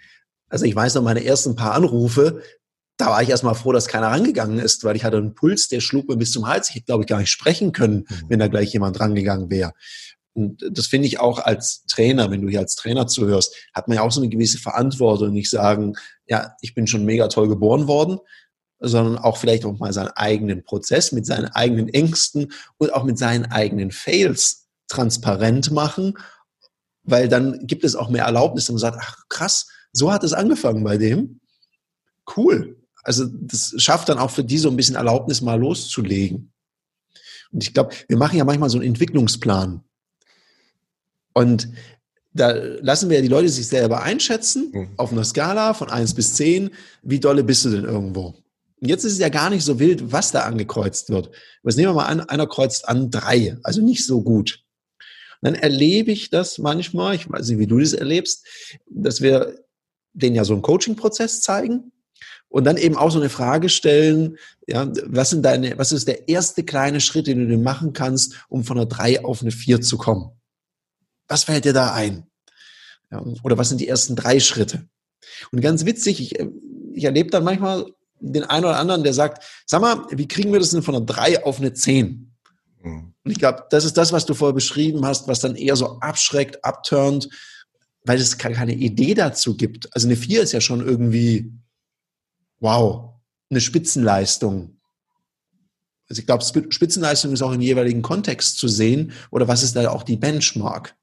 also 0.48 0.64
ich 0.64 0.74
weiß 0.74 0.96
noch 0.96 1.02
meine 1.02 1.24
ersten 1.24 1.54
paar 1.54 1.74
Anrufe, 1.74 2.42
da 2.98 3.06
war 3.06 3.22
ich 3.22 3.30
erstmal 3.30 3.54
froh, 3.54 3.72
dass 3.72 3.86
keiner 3.86 4.08
rangegangen 4.08 4.58
ist, 4.58 4.84
weil 4.84 4.96
ich 4.96 5.04
hatte 5.04 5.16
einen 5.16 5.34
Puls, 5.34 5.68
der 5.68 5.80
schlug 5.80 6.08
mir 6.08 6.16
bis 6.16 6.32
zum 6.32 6.46
Hals. 6.48 6.68
Ich 6.68 6.76
hätte, 6.76 6.86
glaube 6.86 7.04
ich, 7.04 7.08
gar 7.08 7.20
nicht 7.20 7.30
sprechen 7.30 7.72
können, 7.72 8.06
mhm. 8.08 8.22
wenn 8.28 8.38
da 8.40 8.48
gleich 8.48 8.72
jemand 8.72 8.98
rangegangen 8.98 9.50
wäre. 9.50 9.72
Und 10.34 10.64
das 10.70 10.86
finde 10.86 11.08
ich 11.08 11.18
auch 11.18 11.38
als 11.38 11.84
Trainer, 11.86 12.30
wenn 12.30 12.42
du 12.42 12.48
hier 12.48 12.60
als 12.60 12.76
Trainer 12.76 13.06
zuhörst, 13.06 13.54
hat 13.72 13.88
man 13.88 13.96
ja 13.96 14.02
auch 14.02 14.12
so 14.12 14.20
eine 14.20 14.28
gewisse 14.28 14.58
Verantwortung, 14.58 15.32
nicht 15.32 15.50
sagen, 15.50 15.94
ja, 16.26 16.52
ich 16.60 16.74
bin 16.74 16.86
schon 16.86 17.04
mega 17.04 17.28
toll 17.28 17.48
geboren 17.48 17.88
worden, 17.88 18.18
sondern 18.80 19.18
auch 19.18 19.36
vielleicht 19.36 19.64
auch 19.64 19.78
mal 19.78 19.92
seinen 19.92 20.10
eigenen 20.10 20.62
Prozess 20.62 21.12
mit 21.12 21.26
seinen 21.26 21.46
eigenen 21.46 21.88
Ängsten 21.88 22.52
und 22.78 22.92
auch 22.92 23.04
mit 23.04 23.18
seinen 23.18 23.46
eigenen 23.46 23.90
Fails 23.90 24.68
transparent 24.88 25.70
machen, 25.70 26.14
weil 27.02 27.28
dann 27.28 27.66
gibt 27.66 27.84
es 27.84 27.96
auch 27.96 28.08
mehr 28.08 28.24
Erlaubnis 28.24 28.68
und 28.68 28.74
man 28.74 28.80
sagt, 28.80 28.98
ach 29.00 29.24
krass, 29.28 29.68
so 29.92 30.12
hat 30.12 30.24
es 30.24 30.32
angefangen 30.32 30.84
bei 30.84 30.98
dem. 30.98 31.40
Cool. 32.36 32.77
Also 33.02 33.26
das 33.26 33.74
schafft 33.78 34.08
dann 34.08 34.18
auch 34.18 34.30
für 34.30 34.44
die 34.44 34.58
so 34.58 34.68
ein 34.68 34.76
bisschen 34.76 34.96
Erlaubnis, 34.96 35.40
mal 35.40 35.58
loszulegen. 35.58 36.52
Und 37.52 37.62
ich 37.62 37.72
glaube, 37.72 37.94
wir 38.08 38.16
machen 38.16 38.36
ja 38.36 38.44
manchmal 38.44 38.70
so 38.70 38.78
einen 38.78 38.86
Entwicklungsplan. 38.86 39.82
Und 41.32 41.68
da 42.32 42.50
lassen 42.50 43.08
wir 43.08 43.16
ja 43.16 43.22
die 43.22 43.28
Leute 43.28 43.48
sich 43.48 43.66
selber 43.66 44.02
einschätzen 44.02 44.70
mhm. 44.72 44.88
auf 44.96 45.12
einer 45.12 45.24
Skala 45.24 45.74
von 45.74 45.90
eins 45.90 46.14
bis 46.14 46.34
zehn. 46.34 46.70
Wie 47.02 47.20
dolle 47.20 47.44
bist 47.44 47.64
du 47.64 47.70
denn 47.70 47.84
irgendwo? 47.84 48.34
Und 48.80 48.88
jetzt 48.88 49.04
ist 49.04 49.14
es 49.14 49.18
ja 49.18 49.28
gar 49.28 49.50
nicht 49.50 49.64
so 49.64 49.78
wild, 49.78 50.12
was 50.12 50.30
da 50.30 50.42
angekreuzt 50.42 51.10
wird. 51.10 51.30
Was 51.62 51.76
nehmen 51.76 51.90
wir 51.90 51.94
mal 51.94 52.06
an, 52.06 52.20
einer 52.20 52.46
kreuzt 52.46 52.88
an 52.88 53.10
drei, 53.10 53.56
also 53.62 53.82
nicht 53.82 54.06
so 54.06 54.22
gut. 54.22 54.64
Und 55.40 55.52
dann 55.52 55.54
erlebe 55.54 56.12
ich 56.12 56.30
das 56.30 56.58
manchmal, 56.58 57.14
ich 57.14 57.30
weiß 57.30 57.48
nicht, 57.48 57.58
wie 57.58 57.66
du 57.66 57.78
das 57.78 57.92
erlebst, 57.92 58.46
dass 58.90 59.20
wir 59.20 59.56
denen 60.12 60.36
ja 60.36 60.44
so 60.44 60.52
einen 60.52 60.62
Coaching-Prozess 60.62 61.40
zeigen 61.40 61.92
und 62.48 62.64
dann 62.64 62.76
eben 62.76 62.96
auch 62.96 63.10
so 63.10 63.18
eine 63.18 63.28
Frage 63.28 63.68
stellen, 63.68 64.38
ja, 64.66 64.90
was 65.06 65.30
sind 65.30 65.42
deine, 65.42 65.76
was 65.78 65.92
ist 65.92 66.08
der 66.08 66.28
erste 66.28 66.64
kleine 66.64 67.00
Schritt, 67.00 67.26
den 67.26 67.48
du 67.48 67.58
machen 67.58 67.92
kannst, 67.92 68.44
um 68.48 68.64
von 68.64 68.78
einer 68.78 68.86
drei 68.86 69.24
auf 69.24 69.42
eine 69.42 69.50
vier 69.50 69.80
zu 69.80 69.98
kommen? 69.98 70.30
Was 71.28 71.44
fällt 71.44 71.64
dir 71.64 71.72
da 71.72 71.92
ein? 71.92 72.26
Ja, 73.10 73.22
oder 73.42 73.58
was 73.58 73.68
sind 73.68 73.80
die 73.80 73.88
ersten 73.88 74.16
drei 74.16 74.40
Schritte? 74.40 74.88
Und 75.52 75.60
ganz 75.60 75.84
witzig, 75.84 76.20
ich, 76.20 76.38
ich 76.94 77.04
erlebe 77.04 77.30
dann 77.30 77.44
manchmal 77.44 77.86
den 78.20 78.44
einen 78.44 78.64
oder 78.64 78.78
anderen, 78.78 79.04
der 79.04 79.14
sagt, 79.14 79.44
sag 79.66 79.80
mal, 79.80 80.06
wie 80.10 80.28
kriegen 80.28 80.52
wir 80.52 80.58
das 80.58 80.70
denn 80.70 80.82
von 80.82 80.96
einer 80.96 81.04
drei 81.04 81.44
auf 81.44 81.60
eine 81.60 81.72
zehn? 81.72 82.34
Mhm. 82.82 83.14
Und 83.24 83.30
ich 83.30 83.38
glaube, 83.38 83.64
das 83.70 83.84
ist 83.84 83.96
das, 83.96 84.12
was 84.12 84.26
du 84.26 84.34
vorher 84.34 84.54
beschrieben 84.54 85.04
hast, 85.04 85.28
was 85.28 85.40
dann 85.40 85.54
eher 85.54 85.76
so 85.76 86.00
abschreckt, 86.00 86.64
abturnt, 86.64 87.28
weil 88.04 88.18
es 88.18 88.38
keine 88.38 88.74
Idee 88.74 89.14
dazu 89.14 89.56
gibt. 89.56 89.94
Also 89.94 90.08
eine 90.08 90.16
vier 90.16 90.42
ist 90.42 90.52
ja 90.52 90.60
schon 90.60 90.80
irgendwie, 90.80 91.52
wow, 92.60 93.14
eine 93.50 93.60
Spitzenleistung. 93.60 94.78
Also 96.08 96.20
ich 96.20 96.26
glaube, 96.26 96.44
Spitzenleistung 96.70 97.32
ist 97.32 97.42
auch 97.42 97.52
im 97.52 97.60
jeweiligen 97.60 98.02
Kontext 98.02 98.58
zu 98.58 98.66
sehen. 98.68 99.12
Oder 99.30 99.46
was 99.46 99.62
ist 99.62 99.76
da 99.76 99.90
auch 99.90 100.02
die 100.02 100.16
Benchmark? 100.16 100.96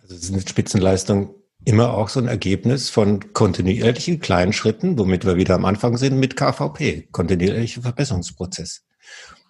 Also 0.00 0.14
ist 0.14 0.32
eine 0.32 0.40
Spitzenleistung 0.40 1.34
immer 1.64 1.92
auch 1.94 2.08
so 2.08 2.20
ein 2.20 2.28
Ergebnis 2.28 2.88
von 2.88 3.32
kontinuierlichen 3.32 4.20
kleinen 4.20 4.52
Schritten, 4.52 4.98
womit 4.98 5.26
wir 5.26 5.36
wieder 5.36 5.54
am 5.54 5.66
Anfang 5.66 5.98
sind 5.98 6.18
mit 6.18 6.36
KVP, 6.36 7.08
kontinuierlicher 7.12 7.82
Verbesserungsprozess. 7.82 8.84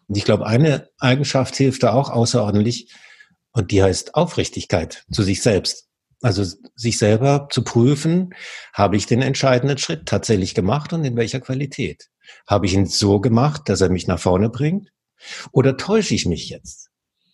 Und 0.08 0.16
ich 0.16 0.24
glaube, 0.24 0.46
eine 0.46 0.88
Eigenschaft 0.98 1.54
hilft 1.54 1.84
da 1.84 1.92
auch 1.92 2.10
außerordentlich 2.10 2.92
und 3.52 3.70
die 3.70 3.82
heißt 3.82 4.16
Aufrichtigkeit 4.16 5.04
zu 5.12 5.22
sich 5.22 5.40
selbst. 5.40 5.89
Also 6.22 6.44
sich 6.74 6.98
selber 6.98 7.48
zu 7.50 7.64
prüfen, 7.64 8.34
habe 8.74 8.96
ich 8.96 9.06
den 9.06 9.22
entscheidenden 9.22 9.78
Schritt 9.78 10.06
tatsächlich 10.06 10.54
gemacht 10.54 10.92
und 10.92 11.04
in 11.04 11.16
welcher 11.16 11.40
Qualität? 11.40 12.10
Habe 12.46 12.66
ich 12.66 12.74
ihn 12.74 12.86
so 12.86 13.20
gemacht, 13.20 13.68
dass 13.68 13.80
er 13.80 13.88
mich 13.88 14.06
nach 14.06 14.18
vorne 14.18 14.50
bringt? 14.50 14.92
Oder 15.52 15.76
täusche 15.76 16.14
ich 16.14 16.26
mich 16.26 16.48
jetzt? 16.50 16.90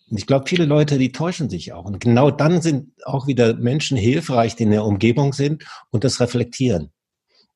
Und 0.09 0.17
ich 0.17 0.25
glaube, 0.25 0.47
viele 0.47 0.65
Leute, 0.65 0.97
die 0.97 1.11
täuschen 1.11 1.49
sich 1.49 1.73
auch. 1.73 1.85
Und 1.85 1.99
genau 1.99 2.31
dann 2.31 2.61
sind 2.61 2.93
auch 3.03 3.27
wieder 3.27 3.55
Menschen 3.55 3.97
hilfreich, 3.97 4.55
die 4.55 4.63
in 4.63 4.71
der 4.71 4.85
Umgebung 4.85 5.33
sind 5.33 5.65
und 5.91 6.03
das 6.03 6.21
reflektieren. 6.21 6.91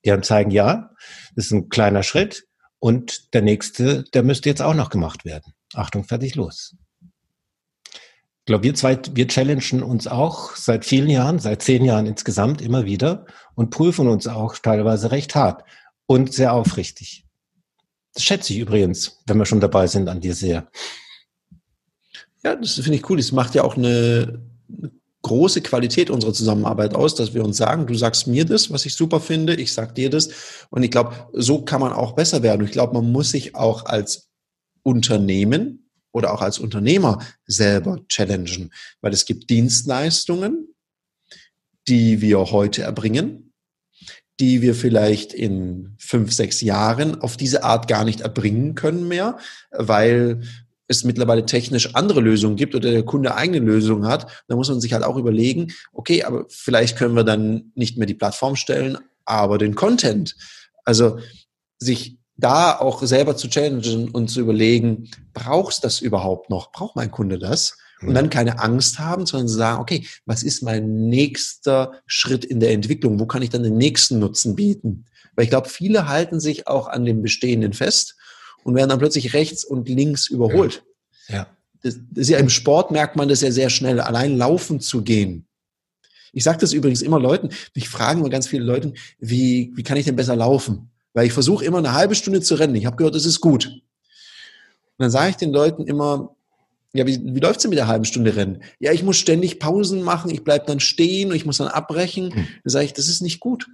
Die 0.03 0.09
dann 0.09 0.23
zeigen, 0.23 0.51
ja, 0.51 0.91
das 1.35 1.45
ist 1.45 1.51
ein 1.51 1.69
kleiner 1.69 2.03
Schritt 2.03 2.45
und 2.79 3.33
der 3.33 3.41
nächste, 3.41 4.03
der 4.13 4.23
müsste 4.23 4.49
jetzt 4.49 4.61
auch 4.61 4.73
noch 4.73 4.89
gemacht 4.89 5.23
werden. 5.23 5.53
Achtung, 5.73 6.03
fertig, 6.03 6.35
los. 6.35 6.75
Ich 8.41 8.45
glaube, 8.45 8.63
wir 8.63 8.73
zwei, 8.73 8.99
wir 9.13 9.27
challengen 9.27 9.83
uns 9.83 10.07
auch 10.07 10.55
seit 10.55 10.83
vielen 10.83 11.09
Jahren, 11.09 11.39
seit 11.39 11.61
zehn 11.61 11.85
Jahren 11.85 12.07
insgesamt 12.07 12.61
immer 12.61 12.85
wieder 12.85 13.25
und 13.55 13.69
prüfen 13.69 14.07
uns 14.07 14.27
auch 14.27 14.57
teilweise 14.57 15.11
recht 15.11 15.35
hart 15.35 15.63
und 16.07 16.33
sehr 16.33 16.53
aufrichtig. 16.53 17.25
Das 18.13 18.23
schätze 18.23 18.53
ich 18.53 18.59
übrigens, 18.59 19.21
wenn 19.27 19.37
wir 19.37 19.45
schon 19.45 19.59
dabei 19.59 19.87
sind, 19.87 20.09
an 20.09 20.21
dir 20.21 20.33
sehr. 20.33 20.67
Ja, 22.43 22.55
das 22.55 22.73
finde 22.73 22.95
ich 22.95 23.09
cool. 23.09 23.17
Das 23.17 23.31
macht 23.31 23.53
ja 23.53 23.63
auch 23.63 23.77
eine, 23.77 24.41
große 25.21 25.61
Qualität 25.61 26.09
unserer 26.09 26.33
Zusammenarbeit 26.33 26.95
aus, 26.95 27.15
dass 27.15 27.33
wir 27.33 27.43
uns 27.43 27.57
sagen, 27.57 27.87
du 27.87 27.95
sagst 27.95 28.27
mir 28.27 28.45
das, 28.45 28.71
was 28.71 28.85
ich 28.85 28.95
super 28.95 29.19
finde, 29.19 29.55
ich 29.55 29.73
sag 29.73 29.95
dir 29.95 30.09
das. 30.09 30.29
Und 30.69 30.83
ich 30.83 30.91
glaube, 30.91 31.13
so 31.33 31.61
kann 31.61 31.81
man 31.81 31.93
auch 31.93 32.13
besser 32.13 32.43
werden. 32.43 32.65
Ich 32.65 32.71
glaube, 32.71 32.93
man 32.93 33.11
muss 33.11 33.31
sich 33.31 33.55
auch 33.55 33.85
als 33.85 34.29
Unternehmen 34.83 35.80
oder 36.11 36.33
auch 36.33 36.41
als 36.41 36.59
Unternehmer 36.59 37.19
selber 37.45 37.99
challengen, 38.07 38.71
weil 39.01 39.13
es 39.13 39.25
gibt 39.25 39.49
Dienstleistungen, 39.49 40.67
die 41.87 42.21
wir 42.21 42.51
heute 42.51 42.83
erbringen, 42.83 43.53
die 44.39 44.61
wir 44.61 44.75
vielleicht 44.75 45.33
in 45.33 45.95
fünf, 45.97 46.31
sechs 46.33 46.61
Jahren 46.61 47.21
auf 47.21 47.37
diese 47.37 47.63
Art 47.63 47.87
gar 47.87 48.03
nicht 48.05 48.21
erbringen 48.21 48.75
können 48.75 49.07
mehr, 49.07 49.37
weil 49.71 50.41
es 50.87 51.03
mittlerweile 51.03 51.45
technisch 51.45 51.95
andere 51.95 52.21
Lösungen 52.21 52.57
gibt 52.57 52.75
oder 52.75 52.91
der 52.91 53.03
Kunde 53.03 53.35
eigene 53.35 53.59
Lösungen 53.59 54.07
hat, 54.07 54.43
dann 54.47 54.57
muss 54.57 54.69
man 54.69 54.81
sich 54.81 54.93
halt 54.93 55.03
auch 55.03 55.15
überlegen, 55.15 55.71
okay, 55.93 56.23
aber 56.23 56.45
vielleicht 56.49 56.97
können 56.97 57.15
wir 57.15 57.23
dann 57.23 57.71
nicht 57.75 57.97
mehr 57.97 58.07
die 58.07 58.13
Plattform 58.13 58.55
stellen, 58.55 58.97
aber 59.25 59.57
den 59.57 59.75
Content. 59.75 60.35
Also 60.83 61.19
sich 61.77 62.17
da 62.37 62.77
auch 62.77 63.03
selber 63.03 63.35
zu 63.35 63.49
challengen 63.49 64.09
und 64.09 64.29
zu 64.29 64.39
überlegen, 64.41 65.09
brauchst 65.33 65.83
das 65.83 66.01
überhaupt 66.01 66.49
noch? 66.49 66.71
Braucht 66.71 66.95
mein 66.95 67.11
Kunde 67.11 67.37
das? 67.37 67.77
Und 68.01 68.15
dann 68.15 68.31
keine 68.31 68.59
Angst 68.59 68.97
haben, 68.97 69.27
sondern 69.27 69.47
zu 69.47 69.55
sagen, 69.55 69.79
okay, 69.79 70.07
was 70.25 70.41
ist 70.41 70.63
mein 70.63 71.07
nächster 71.07 71.91
Schritt 72.07 72.43
in 72.43 72.59
der 72.59 72.71
Entwicklung? 72.71 73.19
Wo 73.19 73.27
kann 73.27 73.43
ich 73.43 73.51
dann 73.51 73.61
den 73.61 73.77
nächsten 73.77 74.17
Nutzen 74.17 74.55
bieten? 74.55 75.05
Weil 75.35 75.43
ich 75.43 75.51
glaube, 75.51 75.69
viele 75.69 76.07
halten 76.07 76.39
sich 76.39 76.67
auch 76.67 76.87
an 76.87 77.05
dem 77.05 77.21
Bestehenden 77.21 77.73
fest 77.73 78.15
und 78.63 78.75
werden 78.75 78.89
dann 78.89 78.99
plötzlich 78.99 79.33
rechts 79.33 79.63
und 79.63 79.87
links 79.87 80.27
überholt. 80.27 80.83
Ja. 81.27 81.35
ja. 81.35 81.47
Das, 81.83 81.95
das 82.11 82.23
ist 82.23 82.29
ja 82.29 82.37
im 82.39 82.49
Sport 82.49 82.91
merkt 82.91 83.15
man 83.15 83.29
das 83.29 83.41
ja 83.41 83.51
sehr 83.51 83.69
schnell, 83.69 83.99
allein 83.99 84.37
laufen 84.37 84.79
zu 84.79 85.03
gehen. 85.03 85.47
Ich 86.33 86.43
sage 86.43 86.59
das 86.59 86.73
übrigens 86.73 87.01
immer 87.01 87.19
Leuten, 87.19 87.49
mich 87.75 87.89
fragen 87.89 88.21
immer 88.21 88.29
ganz 88.29 88.47
viele 88.47 88.63
Leute, 88.63 88.93
wie, 89.19 89.71
wie 89.75 89.83
kann 89.83 89.97
ich 89.97 90.05
denn 90.05 90.15
besser 90.15 90.35
laufen? 90.35 90.91
Weil 91.13 91.27
ich 91.27 91.33
versuche 91.33 91.65
immer 91.65 91.79
eine 91.79 91.93
halbe 91.93 92.15
Stunde 92.15 92.41
zu 92.41 92.55
rennen. 92.55 92.75
Ich 92.75 92.85
habe 92.85 92.95
gehört, 92.95 93.15
das 93.15 93.25
ist 93.25 93.41
gut. 93.41 93.67
Und 93.67 93.81
dann 94.97 95.11
sage 95.11 95.31
ich 95.31 95.35
den 95.35 95.51
Leuten 95.51 95.85
immer, 95.85 96.35
ja, 96.93 97.07
wie, 97.07 97.19
wie 97.23 97.39
läuft's 97.39 97.63
denn 97.63 97.69
mit 97.69 97.79
der 97.79 97.87
halben 97.87 98.05
Stunde 98.05 98.35
Rennen? 98.35 98.63
Ja, 98.79 98.91
ich 98.91 99.03
muss 99.03 99.17
ständig 99.17 99.59
Pausen 99.59 100.03
machen, 100.03 100.29
ich 100.29 100.43
bleib 100.43 100.67
dann 100.67 100.79
stehen 100.79 101.29
und 101.29 101.35
ich 101.35 101.45
muss 101.45 101.57
dann 101.57 101.69
abbrechen. 101.69 102.33
Hm. 102.33 102.47
Dann 102.63 102.71
sage 102.71 102.85
ich, 102.85 102.93
das 102.93 103.07
ist 103.07 103.21
nicht 103.21 103.39
gut. 103.39 103.67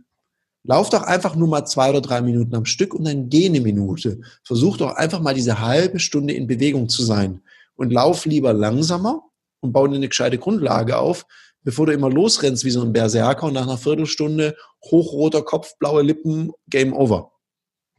Lauf 0.63 0.89
doch 0.89 1.04
einfach 1.04 1.36
nur 1.36 1.47
mal 1.47 1.65
zwei 1.65 1.89
oder 1.89 2.02
drei 2.02 2.21
Minuten 2.21 2.54
am 2.54 2.65
Stück 2.65 2.93
und 2.93 3.06
dann 3.06 3.30
geh 3.30 3.45
eine 3.45 3.62
Minute. 3.62 4.19
Versuch 4.43 4.78
doch 4.78 4.95
einfach 4.95 5.21
mal 5.21 5.34
diese 5.34 5.62
halbe 5.62 6.00
Stunde 6.00 6.34
in 6.34 6.45
Bewegung 6.45 6.89
zu 6.89 7.04
sein. 7.04 7.41
Und 7.76 7.91
lauf 7.91 8.26
lieber 8.26 8.54
langsamer 8.54 9.23
und 9.62 9.71
bau 9.71 9.88
dir 9.88 9.95
eine 9.95 10.10
gescheite 10.10 10.38
Grundlage 10.38 10.97
auf, 10.97 11.26
bevor 11.68 11.86
du 11.86 11.92
immer 11.92 12.10
losrennst 12.10 12.64
wie 12.64 12.70
so 12.70 12.82
ein 12.82 12.94
Berserker 12.94 13.48
und 13.48 13.54
nach 13.54 13.64
einer 13.64 13.78
Viertelstunde 13.78 14.56
hochroter 14.86 15.42
Kopf, 15.42 15.78
blaue 15.80 16.02
Lippen, 16.02 16.54
Game 16.70 16.94
Over. 16.94 17.34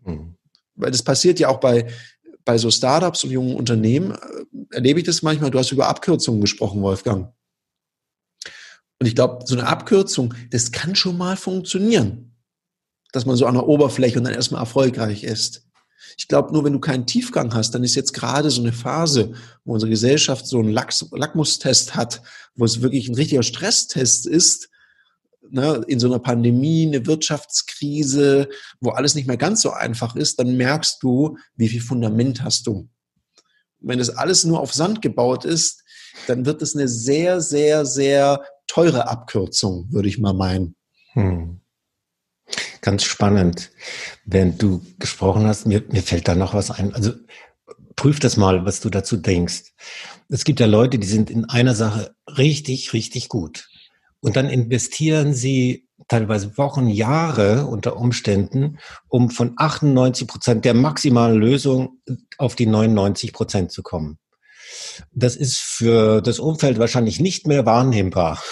Mhm. 0.07 0.37
Weil 0.75 0.91
das 0.91 1.03
passiert 1.03 1.39
ja 1.39 1.49
auch 1.49 1.61
bei, 1.61 1.87
bei 2.47 2.57
so 2.57 2.71
Startups 2.71 3.25
und 3.25 3.31
jungen 3.31 3.57
Unternehmen, 3.57 4.13
äh, 4.13 4.75
erlebe 4.77 5.01
ich 5.01 5.05
das 5.05 5.21
manchmal. 5.21 5.51
Du 5.51 5.59
hast 5.59 5.71
über 5.71 5.87
Abkürzungen 5.87 6.41
gesprochen, 6.41 6.81
Wolfgang. 6.81 7.31
Und 9.01 9.07
ich 9.07 9.15
glaube, 9.15 9.45
so 9.45 9.55
eine 9.55 9.67
Abkürzung, 9.67 10.33
das 10.51 10.73
kann 10.73 10.95
schon 10.95 11.19
mal 11.19 11.37
funktionieren 11.37 12.29
dass 13.13 13.27
man 13.27 13.37
so 13.37 13.47
an 13.47 13.55
der 13.55 13.67
Oberfläche 13.67 14.19
und 14.19 14.25
dann 14.25 14.35
erstmal 14.35 14.61
erfolgreich 14.61 15.25
ist. 15.25 15.68
Ich 16.17 16.29
glaube, 16.29 16.53
nur 16.53 16.65
wenn 16.65 16.73
du 16.73 16.81
keinen 16.81 17.07
Tiefgang 17.07 17.55
hast, 17.55 17.75
dann 17.75 17.85
ist 17.85 17.95
jetzt 17.95 18.13
gerade 18.13 18.51
so 18.51 18.61
eine 18.61 18.73
Phase, 18.73 19.33
wo 19.65 19.75
unsere 19.75 19.91
Gesellschaft 19.91 20.47
so 20.47 20.59
einen 20.59 20.71
Lackmustest 20.71 21.95
hat, 21.95 22.23
wo 22.55 22.65
es 22.65 22.83
wirklich 22.83 23.09
ein 23.09 23.15
richtiger 23.15 23.43
Stresstest 23.43 24.27
ist, 24.27 24.69
ne, 25.51 25.83
in 25.87 26.01
so 26.01 26.07
einer 26.07 26.19
Pandemie, 26.19 26.87
eine 26.87 27.07
Wirtschaftskrise, 27.07 28.49
wo 28.81 28.91
alles 28.91 29.15
nicht 29.15 29.27
mehr 29.27 29.37
ganz 29.37 29.63
so 29.63 29.71
einfach 29.71 30.17
ist, 30.17 30.39
dann 30.39 30.57
merkst 30.57 31.03
du, 31.03 31.39
wie 31.57 31.69
viel 31.69 31.81
Fundament 31.81 32.43
hast 32.43 32.67
du. 32.67 32.89
Wenn 33.81 33.99
das 33.99 34.11
alles 34.11 34.45
nur 34.45 34.61
auf 34.61 34.75
Sand 34.75 35.03
gebaut 35.03 35.45
ist, 35.45 35.85
dann 36.27 36.47
wird 36.47 36.63
es 36.63 36.75
eine 36.75 36.89
sehr, 36.89 37.41
sehr, 37.41 37.87
sehr 37.87 38.43
teure 38.67 39.09
Abkürzung, 39.09 39.87
würde 39.91 40.09
ich 40.09 40.19
mal 40.19 40.35
meinen. 40.35 40.75
Hm. 41.13 41.61
Ganz 42.81 43.05
spannend. 43.05 43.71
Wenn 44.25 44.59
du 44.59 44.83
gesprochen 44.99 45.47
hast, 45.47 45.67
mir, 45.67 45.85
mir 45.91 46.03
fällt 46.03 46.29
da 46.29 46.35
noch 46.35 46.55
was 46.55 46.71
ein. 46.71 46.95
Also 46.95 47.13
prüf 47.97 48.21
das 48.21 48.37
mal, 48.37 48.65
was 48.65 48.81
du 48.81 48.91
dazu 48.91 49.17
denkst. 49.17 49.73
Es 50.29 50.45
gibt 50.45 50.61
ja 50.61 50.67
Leute, 50.67 50.99
die 50.99 51.07
sind 51.07 51.31
in 51.31 51.47
einer 51.47 51.75
Sache 51.75 52.15
richtig, 52.27 52.93
richtig 52.93 53.29
gut. 53.29 53.69
Und 54.21 54.37
dann 54.37 54.49
investieren 54.49 55.35
sie 55.35 55.89
teilweise 56.07 56.57
Wochen, 56.57 56.89
Jahre 56.89 57.67
unter 57.67 57.97
Umständen, 57.97 58.79
um 59.09 59.31
von 59.31 59.53
98 59.57 60.27
Prozent 60.27 60.65
der 60.65 60.75
maximalen 60.75 61.37
Lösung 61.37 62.01
auf 62.39 62.57
die 62.57 62.67
99 62.67 63.33
Prozent 63.33 63.73
zu 63.73 63.83
kommen. 63.83 64.19
Das 65.13 65.37
ist 65.37 65.57
für 65.57 66.21
das 66.21 66.39
Umfeld 66.39 66.79
wahrscheinlich 66.79 67.21
nicht 67.21 67.47
mehr 67.47 67.67
wahrnehmbar. 67.67 68.43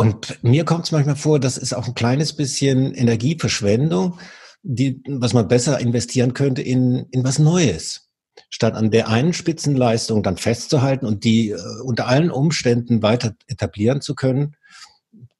Und 0.00 0.42
mir 0.42 0.64
kommt 0.64 0.86
es 0.86 0.92
manchmal 0.92 1.16
vor, 1.16 1.38
das 1.38 1.58
ist 1.58 1.74
auch 1.74 1.86
ein 1.86 1.94
kleines 1.94 2.32
bisschen 2.32 2.94
Energieverschwendung, 2.94 4.18
die, 4.62 5.02
was 5.06 5.34
man 5.34 5.46
besser 5.46 5.78
investieren 5.78 6.32
könnte 6.32 6.62
in, 6.62 7.04
in 7.10 7.22
was 7.22 7.38
Neues. 7.38 8.08
statt 8.48 8.76
an 8.76 8.90
der 8.90 9.08
einen 9.08 9.34
Spitzenleistung 9.34 10.22
dann 10.22 10.38
festzuhalten 10.38 11.04
und 11.04 11.24
die 11.24 11.50
äh, 11.50 11.58
unter 11.84 12.06
allen 12.06 12.30
Umständen 12.30 13.02
weiter 13.02 13.34
etablieren 13.46 14.00
zu 14.00 14.14
können, 14.14 14.56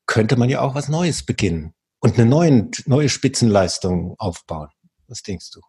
könnte 0.05 0.37
man 0.37 0.51
ja 0.51 0.61
auch 0.61 0.75
was 0.75 0.91
Neues 0.91 1.25
beginnen 1.25 1.73
und 2.01 2.19
eine 2.19 2.29
neue, 2.29 2.69
neue 2.85 3.09
Spitzenleistung 3.09 4.15
aufbauen. 4.19 4.69
Was 5.09 5.23
denkst 5.23 5.53
du? 5.53 5.61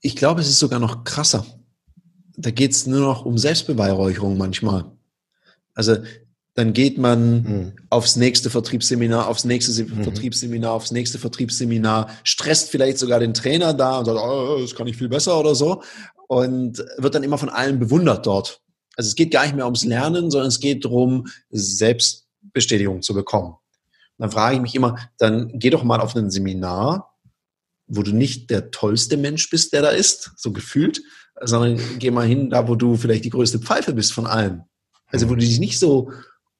Ich 0.00 0.16
glaube, 0.16 0.40
es 0.40 0.48
ist 0.48 0.60
sogar 0.60 0.80
noch 0.80 1.04
krasser. 1.04 1.44
Da 2.38 2.50
geht 2.50 2.70
es 2.70 2.86
nur 2.86 3.00
noch 3.00 3.26
um 3.26 3.36
Selbstbeweihräucherung 3.36 4.38
manchmal. 4.38 4.90
Also 5.74 5.98
dann 6.54 6.74
geht 6.74 6.98
man 6.98 7.42
mhm. 7.42 7.72
aufs 7.88 8.16
nächste 8.16 8.50
Vertriebsseminar, 8.50 9.28
aufs 9.28 9.44
nächste 9.44 9.84
mhm. 9.84 10.04
Vertriebsseminar, 10.04 10.72
aufs 10.72 10.90
nächste 10.90 11.18
Vertriebsseminar, 11.18 12.10
stresst 12.24 12.70
vielleicht 12.70 12.98
sogar 12.98 13.20
den 13.20 13.32
Trainer 13.32 13.72
da 13.72 13.98
und 13.98 14.04
sagt, 14.04 14.18
oh, 14.18 14.58
das 14.60 14.74
kann 14.74 14.86
ich 14.86 14.96
viel 14.96 15.08
besser 15.08 15.38
oder 15.38 15.54
so 15.54 15.82
und 16.32 16.82
wird 16.96 17.14
dann 17.14 17.24
immer 17.24 17.36
von 17.36 17.50
allen 17.50 17.78
bewundert 17.78 18.24
dort. 18.24 18.62
Also 18.96 19.08
es 19.08 19.16
geht 19.16 19.30
gar 19.30 19.42
nicht 19.44 19.54
mehr 19.54 19.66
ums 19.66 19.84
Lernen, 19.84 20.30
sondern 20.30 20.48
es 20.48 20.60
geht 20.60 20.84
darum, 20.84 21.26
Selbstbestätigung 21.50 23.02
zu 23.02 23.12
bekommen. 23.12 23.52
Und 23.52 23.58
dann 24.18 24.30
frage 24.30 24.56
ich 24.56 24.62
mich 24.62 24.74
immer, 24.74 24.96
dann 25.18 25.58
geh 25.58 25.68
doch 25.68 25.84
mal 25.84 26.00
auf 26.00 26.16
ein 26.16 26.30
Seminar, 26.30 27.18
wo 27.86 28.02
du 28.02 28.12
nicht 28.12 28.48
der 28.48 28.70
tollste 28.70 29.18
Mensch 29.18 29.50
bist, 29.50 29.74
der 29.74 29.82
da 29.82 29.88
ist, 29.88 30.32
so 30.36 30.52
gefühlt, 30.52 31.02
sondern 31.40 31.78
geh 31.98 32.10
mal 32.10 32.26
hin, 32.26 32.48
da 32.48 32.66
wo 32.66 32.76
du 32.76 32.96
vielleicht 32.96 33.24
die 33.24 33.30
größte 33.30 33.58
Pfeife 33.58 33.92
bist 33.92 34.14
von 34.14 34.26
allen. 34.26 34.64
Also 35.08 35.28
wo 35.28 35.34
du 35.34 35.40
dich 35.40 35.60
nicht 35.60 35.78
so 35.78 36.12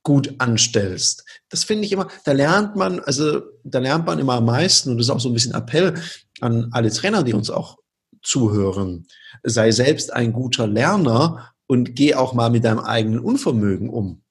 gut 0.02 0.34
anstellst. 0.38 1.24
Das 1.48 1.64
finde 1.64 1.84
ich 1.84 1.92
immer, 1.92 2.08
da 2.24 2.32
lernt 2.32 2.76
man, 2.76 3.00
also 3.00 3.42
da 3.64 3.78
lernt 3.78 4.06
man 4.06 4.18
immer 4.18 4.34
am 4.34 4.46
meisten 4.46 4.90
und 4.90 4.98
das 4.98 5.06
ist 5.06 5.10
auch 5.10 5.20
so 5.20 5.28
ein 5.28 5.34
bisschen 5.34 5.54
Appell 5.54 5.94
an 6.40 6.68
alle 6.72 6.90
Trainer, 6.90 7.22
die 7.22 7.34
uns 7.34 7.50
auch 7.50 7.78
zuhören. 8.22 9.06
Sei 9.42 9.70
selbst 9.70 10.12
ein 10.12 10.32
guter 10.32 10.66
Lerner 10.66 11.52
und 11.66 11.94
geh 11.94 12.14
auch 12.14 12.32
mal 12.32 12.50
mit 12.50 12.64
deinem 12.64 12.80
eigenen 12.80 13.20
Unvermögen 13.20 13.90
um. 13.90 14.22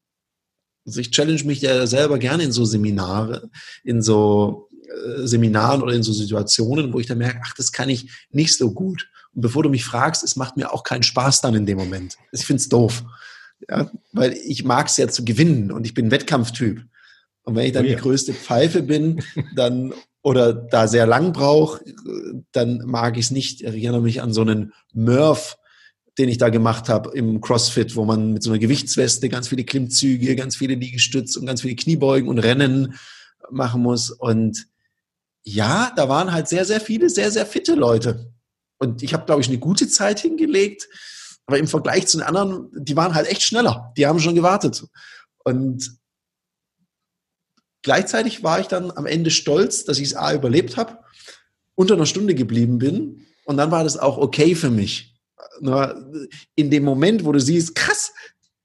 Also 0.86 1.00
ich 1.00 1.12
challenge 1.12 1.44
mich 1.44 1.62
ja 1.62 1.86
selber 1.88 2.18
gerne 2.18 2.44
in 2.44 2.52
so 2.52 2.66
Seminare, 2.66 3.50
in 3.84 4.02
so 4.02 4.70
äh, 4.72 5.28
Seminaren 5.28 5.82
oder 5.82 5.94
in 5.94 6.04
so 6.04 6.12
Situationen, 6.12 6.92
wo 6.92 7.00
ich 7.00 7.08
dann 7.08 7.20
merke, 7.20 7.42
ach, 7.44 7.54
das 7.56 7.72
kann 7.72 7.90
ich 7.90 8.12
nicht 8.32 8.58
so 8.58 8.72
gut. 8.72 9.10
Und 9.34 9.42
bevor 9.42 9.64
du 9.64 9.70
mich 9.70 9.86
fragst, 9.86 10.24
es 10.24 10.36
macht 10.36 10.58
mir 10.58 10.74
auch 10.74 10.84
keinen 10.84 11.04
Spaß 11.04 11.42
dann 11.42 11.56
in 11.56 11.66
dem 11.66 11.78
Moment. 11.78 12.18
Ich 12.32 12.46
finde 12.46 12.62
es 12.62 12.70
doof. 12.70 13.04
Ja, 13.70 13.92
weil 14.12 14.34
ich 14.34 14.64
mag 14.64 14.88
es 14.88 14.98
ja 14.98 15.08
zu 15.08 15.24
gewinnen 15.24 15.72
und 15.72 15.86
ich 15.86 15.94
bin 15.94 16.12
Wettkampftyp. 16.12 16.84
Und 17.44 17.56
wenn 17.56 17.66
ich 17.66 17.72
dann 17.72 17.86
oh 17.86 17.90
ja. 17.90 17.96
die 17.96 18.02
größte 18.02 18.34
Pfeife 18.34 18.84
bin, 18.84 19.24
dann 19.56 19.94
oder 20.24 20.54
da 20.54 20.88
sehr 20.88 21.08
lang 21.08 21.34
brauche, 21.34 21.84
dann 22.52 22.84
mag 22.86 23.18
ich 23.18 23.26
es 23.26 23.32
nicht. 23.32 23.62
Ich 23.62 23.68
erinnere 23.68 24.02
mich 24.02 24.22
an 24.22 24.34
so 24.34 24.42
einen 24.42 24.74
Murph, 24.94 25.58
den 26.18 26.30
ich 26.30 26.38
da 26.38 26.50
gemacht 26.50 26.90
habe 26.90 27.12
im 27.18 27.42
CrossFit, 27.42 27.96
wo 27.96 28.06
man 28.06 28.34
mit 28.34 28.44
so 28.44 28.52
einer 28.52 28.60
Gewichtsweste 28.60 29.30
ganz 29.30 29.48
viele 29.48 29.64
Klimmzüge, 29.64 30.36
ganz 30.36 30.56
viele 30.56 30.76
Liegestütze 30.76 31.40
und 31.40 31.46
ganz 31.46 31.62
viele 31.62 31.76
Kniebeugen 31.76 32.30
und 32.30 32.38
Rennen 32.38 32.96
machen 33.50 33.82
muss. 33.82 34.12
Und 34.12 34.68
ja, 35.44 35.92
da 35.96 36.10
waren 36.10 36.32
halt 36.32 36.48
sehr, 36.48 36.66
sehr 36.66 36.82
viele, 36.82 37.10
sehr, 37.10 37.32
sehr 37.32 37.46
fitte 37.46 37.74
Leute. 37.74 38.32
Und 38.78 39.02
ich 39.04 39.14
habe, 39.14 39.26
glaube 39.26 39.42
ich, 39.42 39.48
eine 39.48 39.58
gute 39.58 39.88
Zeit 39.88 40.20
hingelegt. 40.20 40.88
Aber 41.46 41.58
im 41.58 41.68
Vergleich 41.68 42.08
zu 42.08 42.18
den 42.18 42.26
anderen, 42.26 42.70
die 42.74 42.96
waren 42.96 43.16
halt 43.16 43.28
echt 43.28 43.44
schneller. 43.44 43.94
Die 43.98 44.08
haben 44.08 44.20
schon 44.20 44.36
gewartet. 44.36 44.86
Und 45.44 45.98
gleichzeitig 47.82 48.44
war 48.44 48.60
ich 48.60 48.68
dann 48.68 48.92
am 48.92 49.06
Ende 49.06 49.32
stolz, 49.32 49.86
dass 49.86 50.00
ich 50.00 50.10
es 50.10 50.16
A 50.16 50.34
überlebt 50.34 50.78
habe, 50.78 51.00
unter 51.76 51.96
einer 51.96 52.06
Stunde 52.06 52.36
geblieben 52.36 52.78
bin. 52.78 53.26
Und 53.46 53.58
dann 53.58 53.72
war 53.72 53.84
das 53.84 53.98
auch 53.98 54.18
okay 54.18 54.56
für 54.56 54.70
mich. 54.70 55.16
In 56.56 56.72
dem 56.72 56.84
Moment, 56.84 57.26
wo 57.26 57.32
du 57.32 57.40
siehst, 57.40 57.76
krass, 57.76 58.14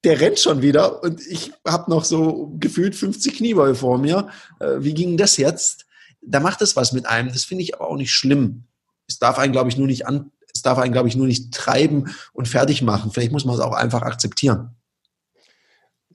der 0.04 0.20
rennt 0.20 0.38
schon 0.38 0.62
wieder 0.62 1.02
und 1.02 1.20
ich 1.26 1.52
habe 1.66 1.90
noch 1.90 2.04
so 2.04 2.54
gefühlt 2.60 2.94
50 2.94 3.38
Kniebeuge 3.38 3.74
vor 3.74 3.98
mir. 3.98 4.28
Äh, 4.60 4.76
wie 4.78 4.94
ging 4.94 5.16
das 5.16 5.36
jetzt? 5.36 5.84
Da 6.20 6.38
macht 6.38 6.62
es 6.62 6.76
was 6.76 6.92
mit 6.92 7.06
einem. 7.06 7.32
Das 7.32 7.44
finde 7.44 7.64
ich 7.64 7.74
aber 7.74 7.88
auch 7.88 7.96
nicht 7.96 8.12
schlimm. 8.12 8.64
Es 9.08 9.18
darf 9.18 9.38
einen, 9.38 9.52
glaube 9.52 9.68
ich, 9.68 9.76
nur 9.76 9.88
nicht 9.88 10.06
an, 10.06 10.30
es 10.35 10.35
darf 10.66 10.78
einen, 10.78 10.92
glaube 10.92 11.08
ich, 11.08 11.16
nur 11.16 11.26
nicht 11.26 11.52
treiben 11.54 12.14
und 12.32 12.48
fertig 12.48 12.82
machen. 12.82 13.10
Vielleicht 13.12 13.32
muss 13.32 13.44
man 13.44 13.54
es 13.54 13.60
auch 13.60 13.72
einfach 13.72 14.02
akzeptieren. 14.02 14.76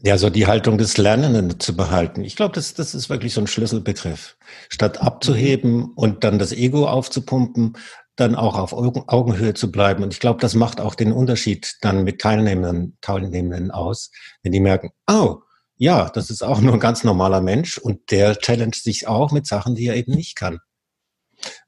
Ja, 0.03 0.17
so 0.17 0.31
die 0.31 0.47
Haltung 0.47 0.79
des 0.79 0.97
Lernenden 0.97 1.59
zu 1.59 1.75
behalten. 1.75 2.23
Ich 2.23 2.35
glaube, 2.35 2.55
das, 2.55 2.73
das 2.73 2.95
ist 2.95 3.09
wirklich 3.09 3.35
so 3.35 3.41
ein 3.41 3.47
Schlüsselbegriff. 3.47 4.35
Statt 4.69 4.99
abzuheben 4.99 5.91
und 5.93 6.23
dann 6.23 6.39
das 6.39 6.51
Ego 6.53 6.87
aufzupumpen, 6.87 7.77
dann 8.15 8.35
auch 8.35 8.57
auf 8.57 8.73
Augenhöhe 8.73 9.53
zu 9.53 9.71
bleiben. 9.71 10.03
Und 10.03 10.13
ich 10.13 10.19
glaube, 10.19 10.39
das 10.39 10.55
macht 10.55 10.81
auch 10.81 10.95
den 10.95 11.11
Unterschied 11.11 11.77
dann 11.81 12.03
mit 12.03 12.19
Teilnehmenden, 12.19 12.97
Teilnehmenden 13.01 13.69
aus, 13.69 14.11
wenn 14.41 14.51
die 14.51 14.59
merken, 14.59 14.89
oh, 15.07 15.41
ja, 15.77 16.09
das 16.09 16.29
ist 16.29 16.43
auch 16.43 16.61
nur 16.61 16.73
ein 16.73 16.79
ganz 16.79 17.03
normaler 17.03 17.41
Mensch 17.41 17.77
und 17.77 18.11
der 18.11 18.37
challenge 18.37 18.75
sich 18.75 19.07
auch 19.07 19.31
mit 19.31 19.45
Sachen, 19.45 19.75
die 19.75 19.87
er 19.87 19.95
eben 19.95 20.13
nicht 20.13 20.35
kann. 20.35 20.59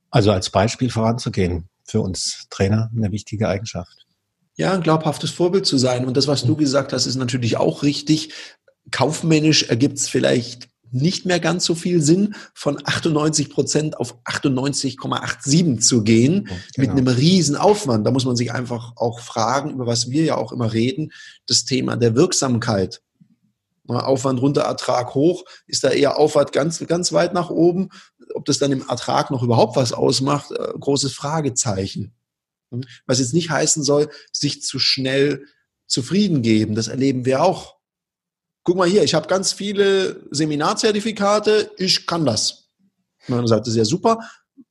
Also 0.10 0.32
als 0.32 0.50
Beispiel 0.50 0.89
voranzugehen 0.89 1.69
für 1.86 2.02
uns 2.02 2.48
Trainer 2.50 2.89
eine 2.96 3.12
wichtige 3.12 3.48
Eigenschaft. 3.48 4.06
Ja, 4.56 4.74
ein 4.74 4.82
glaubhaftes 4.82 5.32
Vorbild 5.32 5.65
zu 5.65 5.78
sein. 5.78 6.06
Und 6.06 6.15
das, 6.15 6.28
was 6.28 6.43
du 6.43 6.56
gesagt 6.56 6.93
hast, 6.93 7.06
ist 7.06 7.15
natürlich 7.15 7.58
auch 7.58 7.84
richtig. 7.84 8.34
Kaufmännisch 8.91 9.63
ergibt 9.63 9.98
es 9.98 10.08
vielleicht 10.08 10.69
nicht 10.93 11.26
mehr 11.26 11.39
ganz 11.39 11.65
so 11.65 11.74
viel 11.74 12.02
Sinn, 12.02 12.36
von 12.54 12.80
98 12.84 13.50
Prozent 13.50 13.98
auf 14.00 14.15
98,87 14.26 15.80
zu 15.80 16.04
gehen, 16.04 16.46
genau. 16.46 16.58
mit 16.78 16.91
einem 16.91 17.08
riesen 17.08 17.56
Aufwand. 17.56 18.06
Da 18.06 18.12
muss 18.12 18.26
man 18.26 18.36
sich 18.36 18.52
einfach 18.52 18.93
auch 18.96 19.19
fragen, 19.19 19.72
über 19.72 19.88
was 19.88 20.12
wir 20.12 20.24
ja 20.24 20.38
auch 20.38 20.52
immer 20.52 20.72
reden, 20.72 21.12
das 21.48 21.65
Thema 21.65 21.98
der 21.98 22.15
Wirksamkeit. 22.15 23.02
Aufwand 23.88 24.41
runter, 24.41 24.62
Ertrag 24.62 25.13
hoch, 25.13 25.43
ist 25.67 25.84
da 25.84 25.89
eher 25.89 26.17
Aufwand 26.17 26.54
ganz, 26.54 26.80
ganz 26.88 27.12
weit 27.12 27.34
nach 27.34 27.50
oben 27.50 27.89
ob 28.33 28.45
das 28.45 28.59
dann 28.59 28.71
im 28.71 28.88
Ertrag 28.88 29.31
noch 29.31 29.43
überhaupt 29.43 29.75
was 29.75 29.93
ausmacht, 29.93 30.51
äh, 30.51 30.73
großes 30.79 31.13
Fragezeichen. 31.13 32.13
Hm? 32.71 32.83
Was 33.05 33.19
jetzt 33.19 33.33
nicht 33.33 33.49
heißen 33.49 33.83
soll, 33.83 34.09
sich 34.31 34.62
zu 34.63 34.79
schnell 34.79 35.45
zufrieden 35.88 36.41
geben. 36.41 36.75
Das 36.75 36.88
erleben 36.88 37.25
wir 37.25 37.43
auch. 37.43 37.77
Guck 38.63 38.77
mal 38.77 38.88
hier, 38.88 39.03
ich 39.03 39.13
habe 39.13 39.27
ganz 39.27 39.51
viele 39.51 40.25
Seminarzertifikate, 40.31 41.71
ich 41.77 42.07
kann 42.07 42.25
das. 42.25 42.69
Man 43.27 43.45
sagt, 43.47 43.67
das 43.67 43.73
ist 43.73 43.77
ja 43.77 43.86
super, 43.86 44.19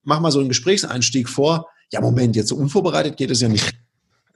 mach 0.02 0.20
mal 0.20 0.32
so 0.32 0.40
einen 0.40 0.48
Gesprächseinstieg 0.48 1.28
vor. 1.28 1.68
Ja, 1.90 2.00
Moment, 2.00 2.36
jetzt 2.36 2.48
so 2.48 2.56
unvorbereitet 2.56 3.16
geht 3.16 3.30
es 3.30 3.40
ja 3.40 3.48
nicht. 3.48 3.74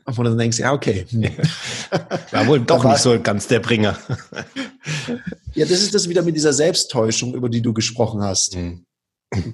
Und 0.05 0.25
dann 0.25 0.39
denkst 0.39 0.59
du, 0.59 0.63
ja, 0.63 0.73
okay. 0.73 1.07
War 2.31 2.47
wohl 2.47 2.61
doch 2.61 2.85
nicht 2.85 2.99
so 2.99 3.19
ganz 3.21 3.49
der 3.49 3.59
Bringer. 3.61 3.99
ja, 5.55 5.67
das 5.67 5.83
ist 5.83 5.95
das 5.95 6.09
wieder 6.09 6.23
mit 6.23 6.37
dieser 6.37 6.53
Selbsttäuschung, 6.53 7.35
über 7.35 7.49
die 7.49 7.63
du 7.63 7.73
gesprochen 7.73 8.23
hast. 8.23 8.55
Mhm 8.55 8.87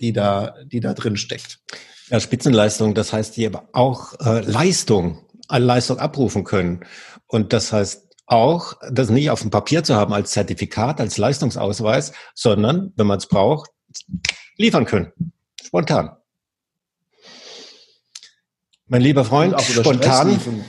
die 0.00 0.12
da, 0.12 0.54
die 0.64 0.80
da 0.80 0.94
drin 0.94 1.16
steckt. 1.16 1.60
Ja, 2.08 2.20
Spitzenleistung, 2.20 2.94
das 2.94 3.12
heißt, 3.12 3.36
die 3.36 3.46
aber 3.46 3.68
auch 3.72 4.14
äh, 4.20 4.40
Leistung, 4.40 5.24
alle 5.48 5.64
Leistung 5.64 5.98
abrufen 5.98 6.44
können. 6.44 6.84
Und 7.26 7.52
das 7.52 7.72
heißt 7.72 8.08
auch, 8.26 8.74
das 8.90 9.10
nicht 9.10 9.30
auf 9.30 9.40
dem 9.40 9.50
Papier 9.50 9.84
zu 9.84 9.94
haben 9.94 10.12
als 10.12 10.30
Zertifikat, 10.30 11.00
als 11.00 11.18
Leistungsausweis, 11.18 12.12
sondern, 12.34 12.92
wenn 12.96 13.06
man 13.06 13.18
es 13.18 13.26
braucht, 13.26 13.70
liefern 14.56 14.84
können. 14.84 15.12
Spontan. 15.62 16.16
Mein 18.86 19.02
lieber 19.02 19.24
Freund, 19.24 19.54
auch 19.54 19.62
spontan. 19.62 20.30
Liefern, 20.30 20.64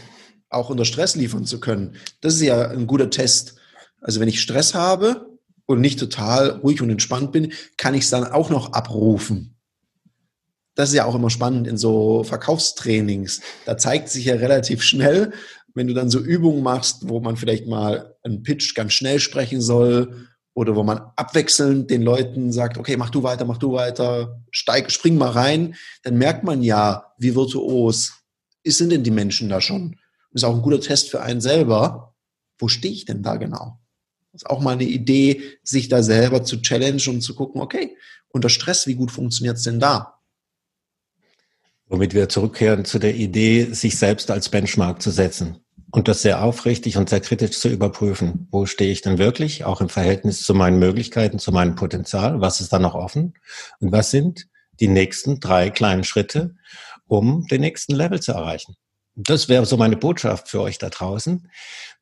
auch 0.50 0.70
unter 0.70 0.86
Stress 0.86 1.16
liefern 1.16 1.46
zu 1.46 1.60
können. 1.60 1.98
Das 2.22 2.36
ist 2.36 2.42
ja 2.42 2.70
ein 2.70 2.88
guter 2.88 3.10
Test. 3.10 3.56
Also 4.02 4.20
wenn 4.20 4.30
ich 4.30 4.42
Stress 4.42 4.74
habe, 4.74 5.33
und 5.66 5.82
nicht 5.82 6.00
total 6.00 6.52
ruhig 6.52 6.82
und 6.82 6.90
entspannt 6.90 7.32
bin, 7.32 7.54
kann 7.78 7.94
ich 7.94 8.04
es 8.04 8.10
dann 8.10 8.26
auch 8.26 8.50
noch 8.50 8.74
abrufen. 8.74 9.56
Das 10.76 10.90
ist 10.90 10.96
ja 10.96 11.06
auch 11.06 11.16
immer 11.16 11.30
spannend 11.30 11.68
in 11.68 11.78
so 11.78 12.24
Verkaufstrainings. 12.24 13.42
Da 13.66 13.78
zeigt 13.78 14.10
sich 14.10 14.26
ja 14.26 14.36
relativ 14.36 14.82
schnell, 14.82 15.34
wenn 15.76 15.88
du 15.88 15.94
dann 15.94 16.10
so 16.10 16.20
Übungen 16.20 16.64
machst, 16.64 17.08
wo 17.10 17.20
man 17.20 17.38
vielleicht 17.38 17.68
mal 17.68 18.16
einen 18.24 18.44
Pitch 18.44 18.76
ganz 18.76 18.94
schnell 18.94 19.20
sprechen 19.20 19.62
soll 19.62 20.28
oder 20.54 20.76
wo 20.76 20.84
man 20.84 21.00
abwechselnd 21.16 21.90
den 21.90 22.04
Leuten 22.04 22.52
sagt, 22.52 22.78
okay, 22.78 22.98
mach 22.98 23.10
du 23.10 23.24
weiter, 23.24 23.46
mach 23.46 23.58
du 23.58 23.74
weiter, 23.74 24.42
steig, 24.52 24.92
spring 24.92 25.18
mal 25.18 25.32
rein, 25.32 25.76
dann 26.04 26.18
merkt 26.18 26.44
man 26.44 26.62
ja, 26.62 27.14
wie 27.18 27.36
virtuos 27.36 28.24
sind 28.66 28.92
denn 28.92 29.04
die 29.04 29.12
Menschen 29.12 29.50
da 29.50 29.62
schon. 29.62 29.98
Das 30.32 30.42
ist 30.42 30.44
auch 30.46 30.56
ein 30.56 30.62
guter 30.62 30.80
Test 30.80 31.10
für 31.10 31.22
einen 31.22 31.42
selber. 31.42 32.16
Wo 32.58 32.68
stehe 32.68 32.94
ich 32.94 33.06
denn 33.06 33.24
da 33.24 33.36
genau? 33.36 33.80
Ist 34.34 34.50
auch 34.50 34.60
mal 34.60 34.72
eine 34.72 34.84
Idee, 34.84 35.42
sich 35.64 35.90
da 35.90 36.02
selber 36.02 36.44
zu 36.44 36.62
challengen 36.62 37.02
und 37.08 37.22
zu 37.22 37.36
gucken, 37.36 37.62
okay, 37.62 37.96
unter 38.30 38.50
Stress, 38.50 38.88
wie 38.88 38.96
gut 38.96 39.12
funktioniert 39.12 39.58
es 39.58 39.64
denn 39.64 39.80
da? 39.80 40.20
Womit 41.88 42.16
wir 42.16 42.30
zurückkehren 42.30 42.86
zu 42.86 42.98
der 42.98 43.16
Idee, 43.16 43.66
sich 43.72 43.98
selbst 43.98 44.32
als 44.32 44.50
Benchmark 44.50 45.02
zu 45.02 45.12
setzen 45.12 45.60
und 45.92 46.08
das 46.08 46.24
sehr 46.24 46.44
aufrichtig 46.44 46.98
und 46.98 47.10
sehr 47.10 47.20
kritisch 47.20 47.60
zu 47.60 47.70
überprüfen. 47.70 48.48
Wo 48.50 48.66
stehe 48.66 48.92
ich 48.92 49.02
denn 49.02 49.20
wirklich, 49.20 49.66
auch 49.66 49.82
im 49.82 49.90
Verhältnis 49.90 50.42
zu 50.42 50.56
meinen 50.56 50.80
Möglichkeiten, 50.80 51.38
zu 51.38 51.52
meinem 51.52 51.76
Potenzial? 51.76 52.42
Was 52.42 52.60
ist 52.60 52.74
da 52.74 52.80
noch 52.80 52.96
offen? 52.96 53.36
Und 53.80 53.92
was 53.92 54.10
sind 54.10 54.48
die 54.80 54.88
nächsten 54.88 55.40
drei 55.40 55.70
kleinen 55.70 56.04
Schritte, 56.04 56.56
um 57.06 57.46
den 57.48 57.62
nächsten 57.62 57.94
Level 57.94 58.20
zu 58.20 58.32
erreichen. 58.32 58.76
Das 59.16 59.48
wäre 59.48 59.68
so 59.68 59.78
meine 59.78 59.98
Botschaft 59.98 60.50
für 60.50 60.62
euch 60.62 60.80
da 60.80 60.90
draußen. 60.90 61.50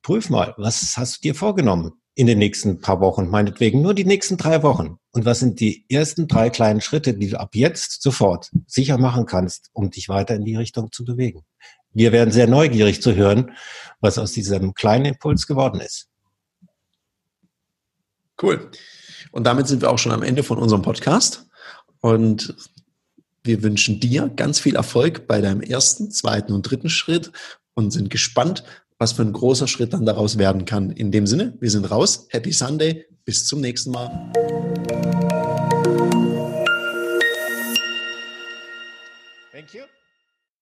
Prüf 0.01 0.29
mal, 0.29 0.53
was 0.57 0.95
hast 0.95 1.17
du 1.17 1.21
dir 1.21 1.35
vorgenommen 1.35 2.00
in 2.15 2.27
den 2.27 2.39
nächsten 2.39 2.81
paar 2.81 2.99
Wochen, 2.99 3.29
meinetwegen 3.29 3.81
nur 3.81 3.93
die 3.93 4.05
nächsten 4.05 4.37
drei 4.37 4.63
Wochen? 4.63 4.97
Und 5.11 5.25
was 5.25 5.39
sind 5.39 5.59
die 5.59 5.85
ersten 5.89 6.27
drei 6.27 6.49
kleinen 6.49 6.81
Schritte, 6.81 7.13
die 7.13 7.29
du 7.29 7.39
ab 7.39 7.55
jetzt 7.55 8.01
sofort 8.01 8.49
sicher 8.67 8.97
machen 8.97 9.25
kannst, 9.25 9.69
um 9.73 9.89
dich 9.89 10.09
weiter 10.09 10.35
in 10.35 10.45
die 10.45 10.55
Richtung 10.55 10.91
zu 10.91 11.05
bewegen? 11.05 11.43
Wir 11.93 12.11
werden 12.11 12.31
sehr 12.31 12.47
neugierig 12.47 13.01
zu 13.01 13.15
hören, 13.15 13.51
was 13.99 14.17
aus 14.17 14.31
diesem 14.31 14.73
kleinen 14.73 15.05
Impuls 15.05 15.47
geworden 15.47 15.81
ist. 15.81 16.07
Cool. 18.41 18.71
Und 19.31 19.45
damit 19.45 19.67
sind 19.67 19.81
wir 19.81 19.91
auch 19.91 19.99
schon 19.99 20.11
am 20.11 20.23
Ende 20.23 20.43
von 20.43 20.57
unserem 20.57 20.81
Podcast. 20.81 21.47
Und 21.99 22.55
wir 23.43 23.63
wünschen 23.63 23.99
dir 23.99 24.29
ganz 24.29 24.59
viel 24.59 24.75
Erfolg 24.75 25.27
bei 25.27 25.41
deinem 25.41 25.61
ersten, 25.61 26.11
zweiten 26.11 26.53
und 26.53 26.63
dritten 26.63 26.89
Schritt 26.89 27.31
und 27.73 27.91
sind 27.91 28.09
gespannt, 28.09 28.63
was 29.01 29.13
für 29.13 29.23
ein 29.23 29.33
großer 29.33 29.67
Schritt 29.67 29.93
dann 29.93 30.05
daraus 30.05 30.37
werden 30.37 30.65
kann. 30.65 30.91
In 30.91 31.11
dem 31.11 31.25
Sinne, 31.25 31.57
wir 31.59 31.71
sind 31.71 31.89
raus. 31.89 32.27
Happy 32.29 32.51
Sunday. 32.51 33.07
Bis 33.25 33.47
zum 33.47 33.59
nächsten 33.59 33.89
Mal. 33.89 34.31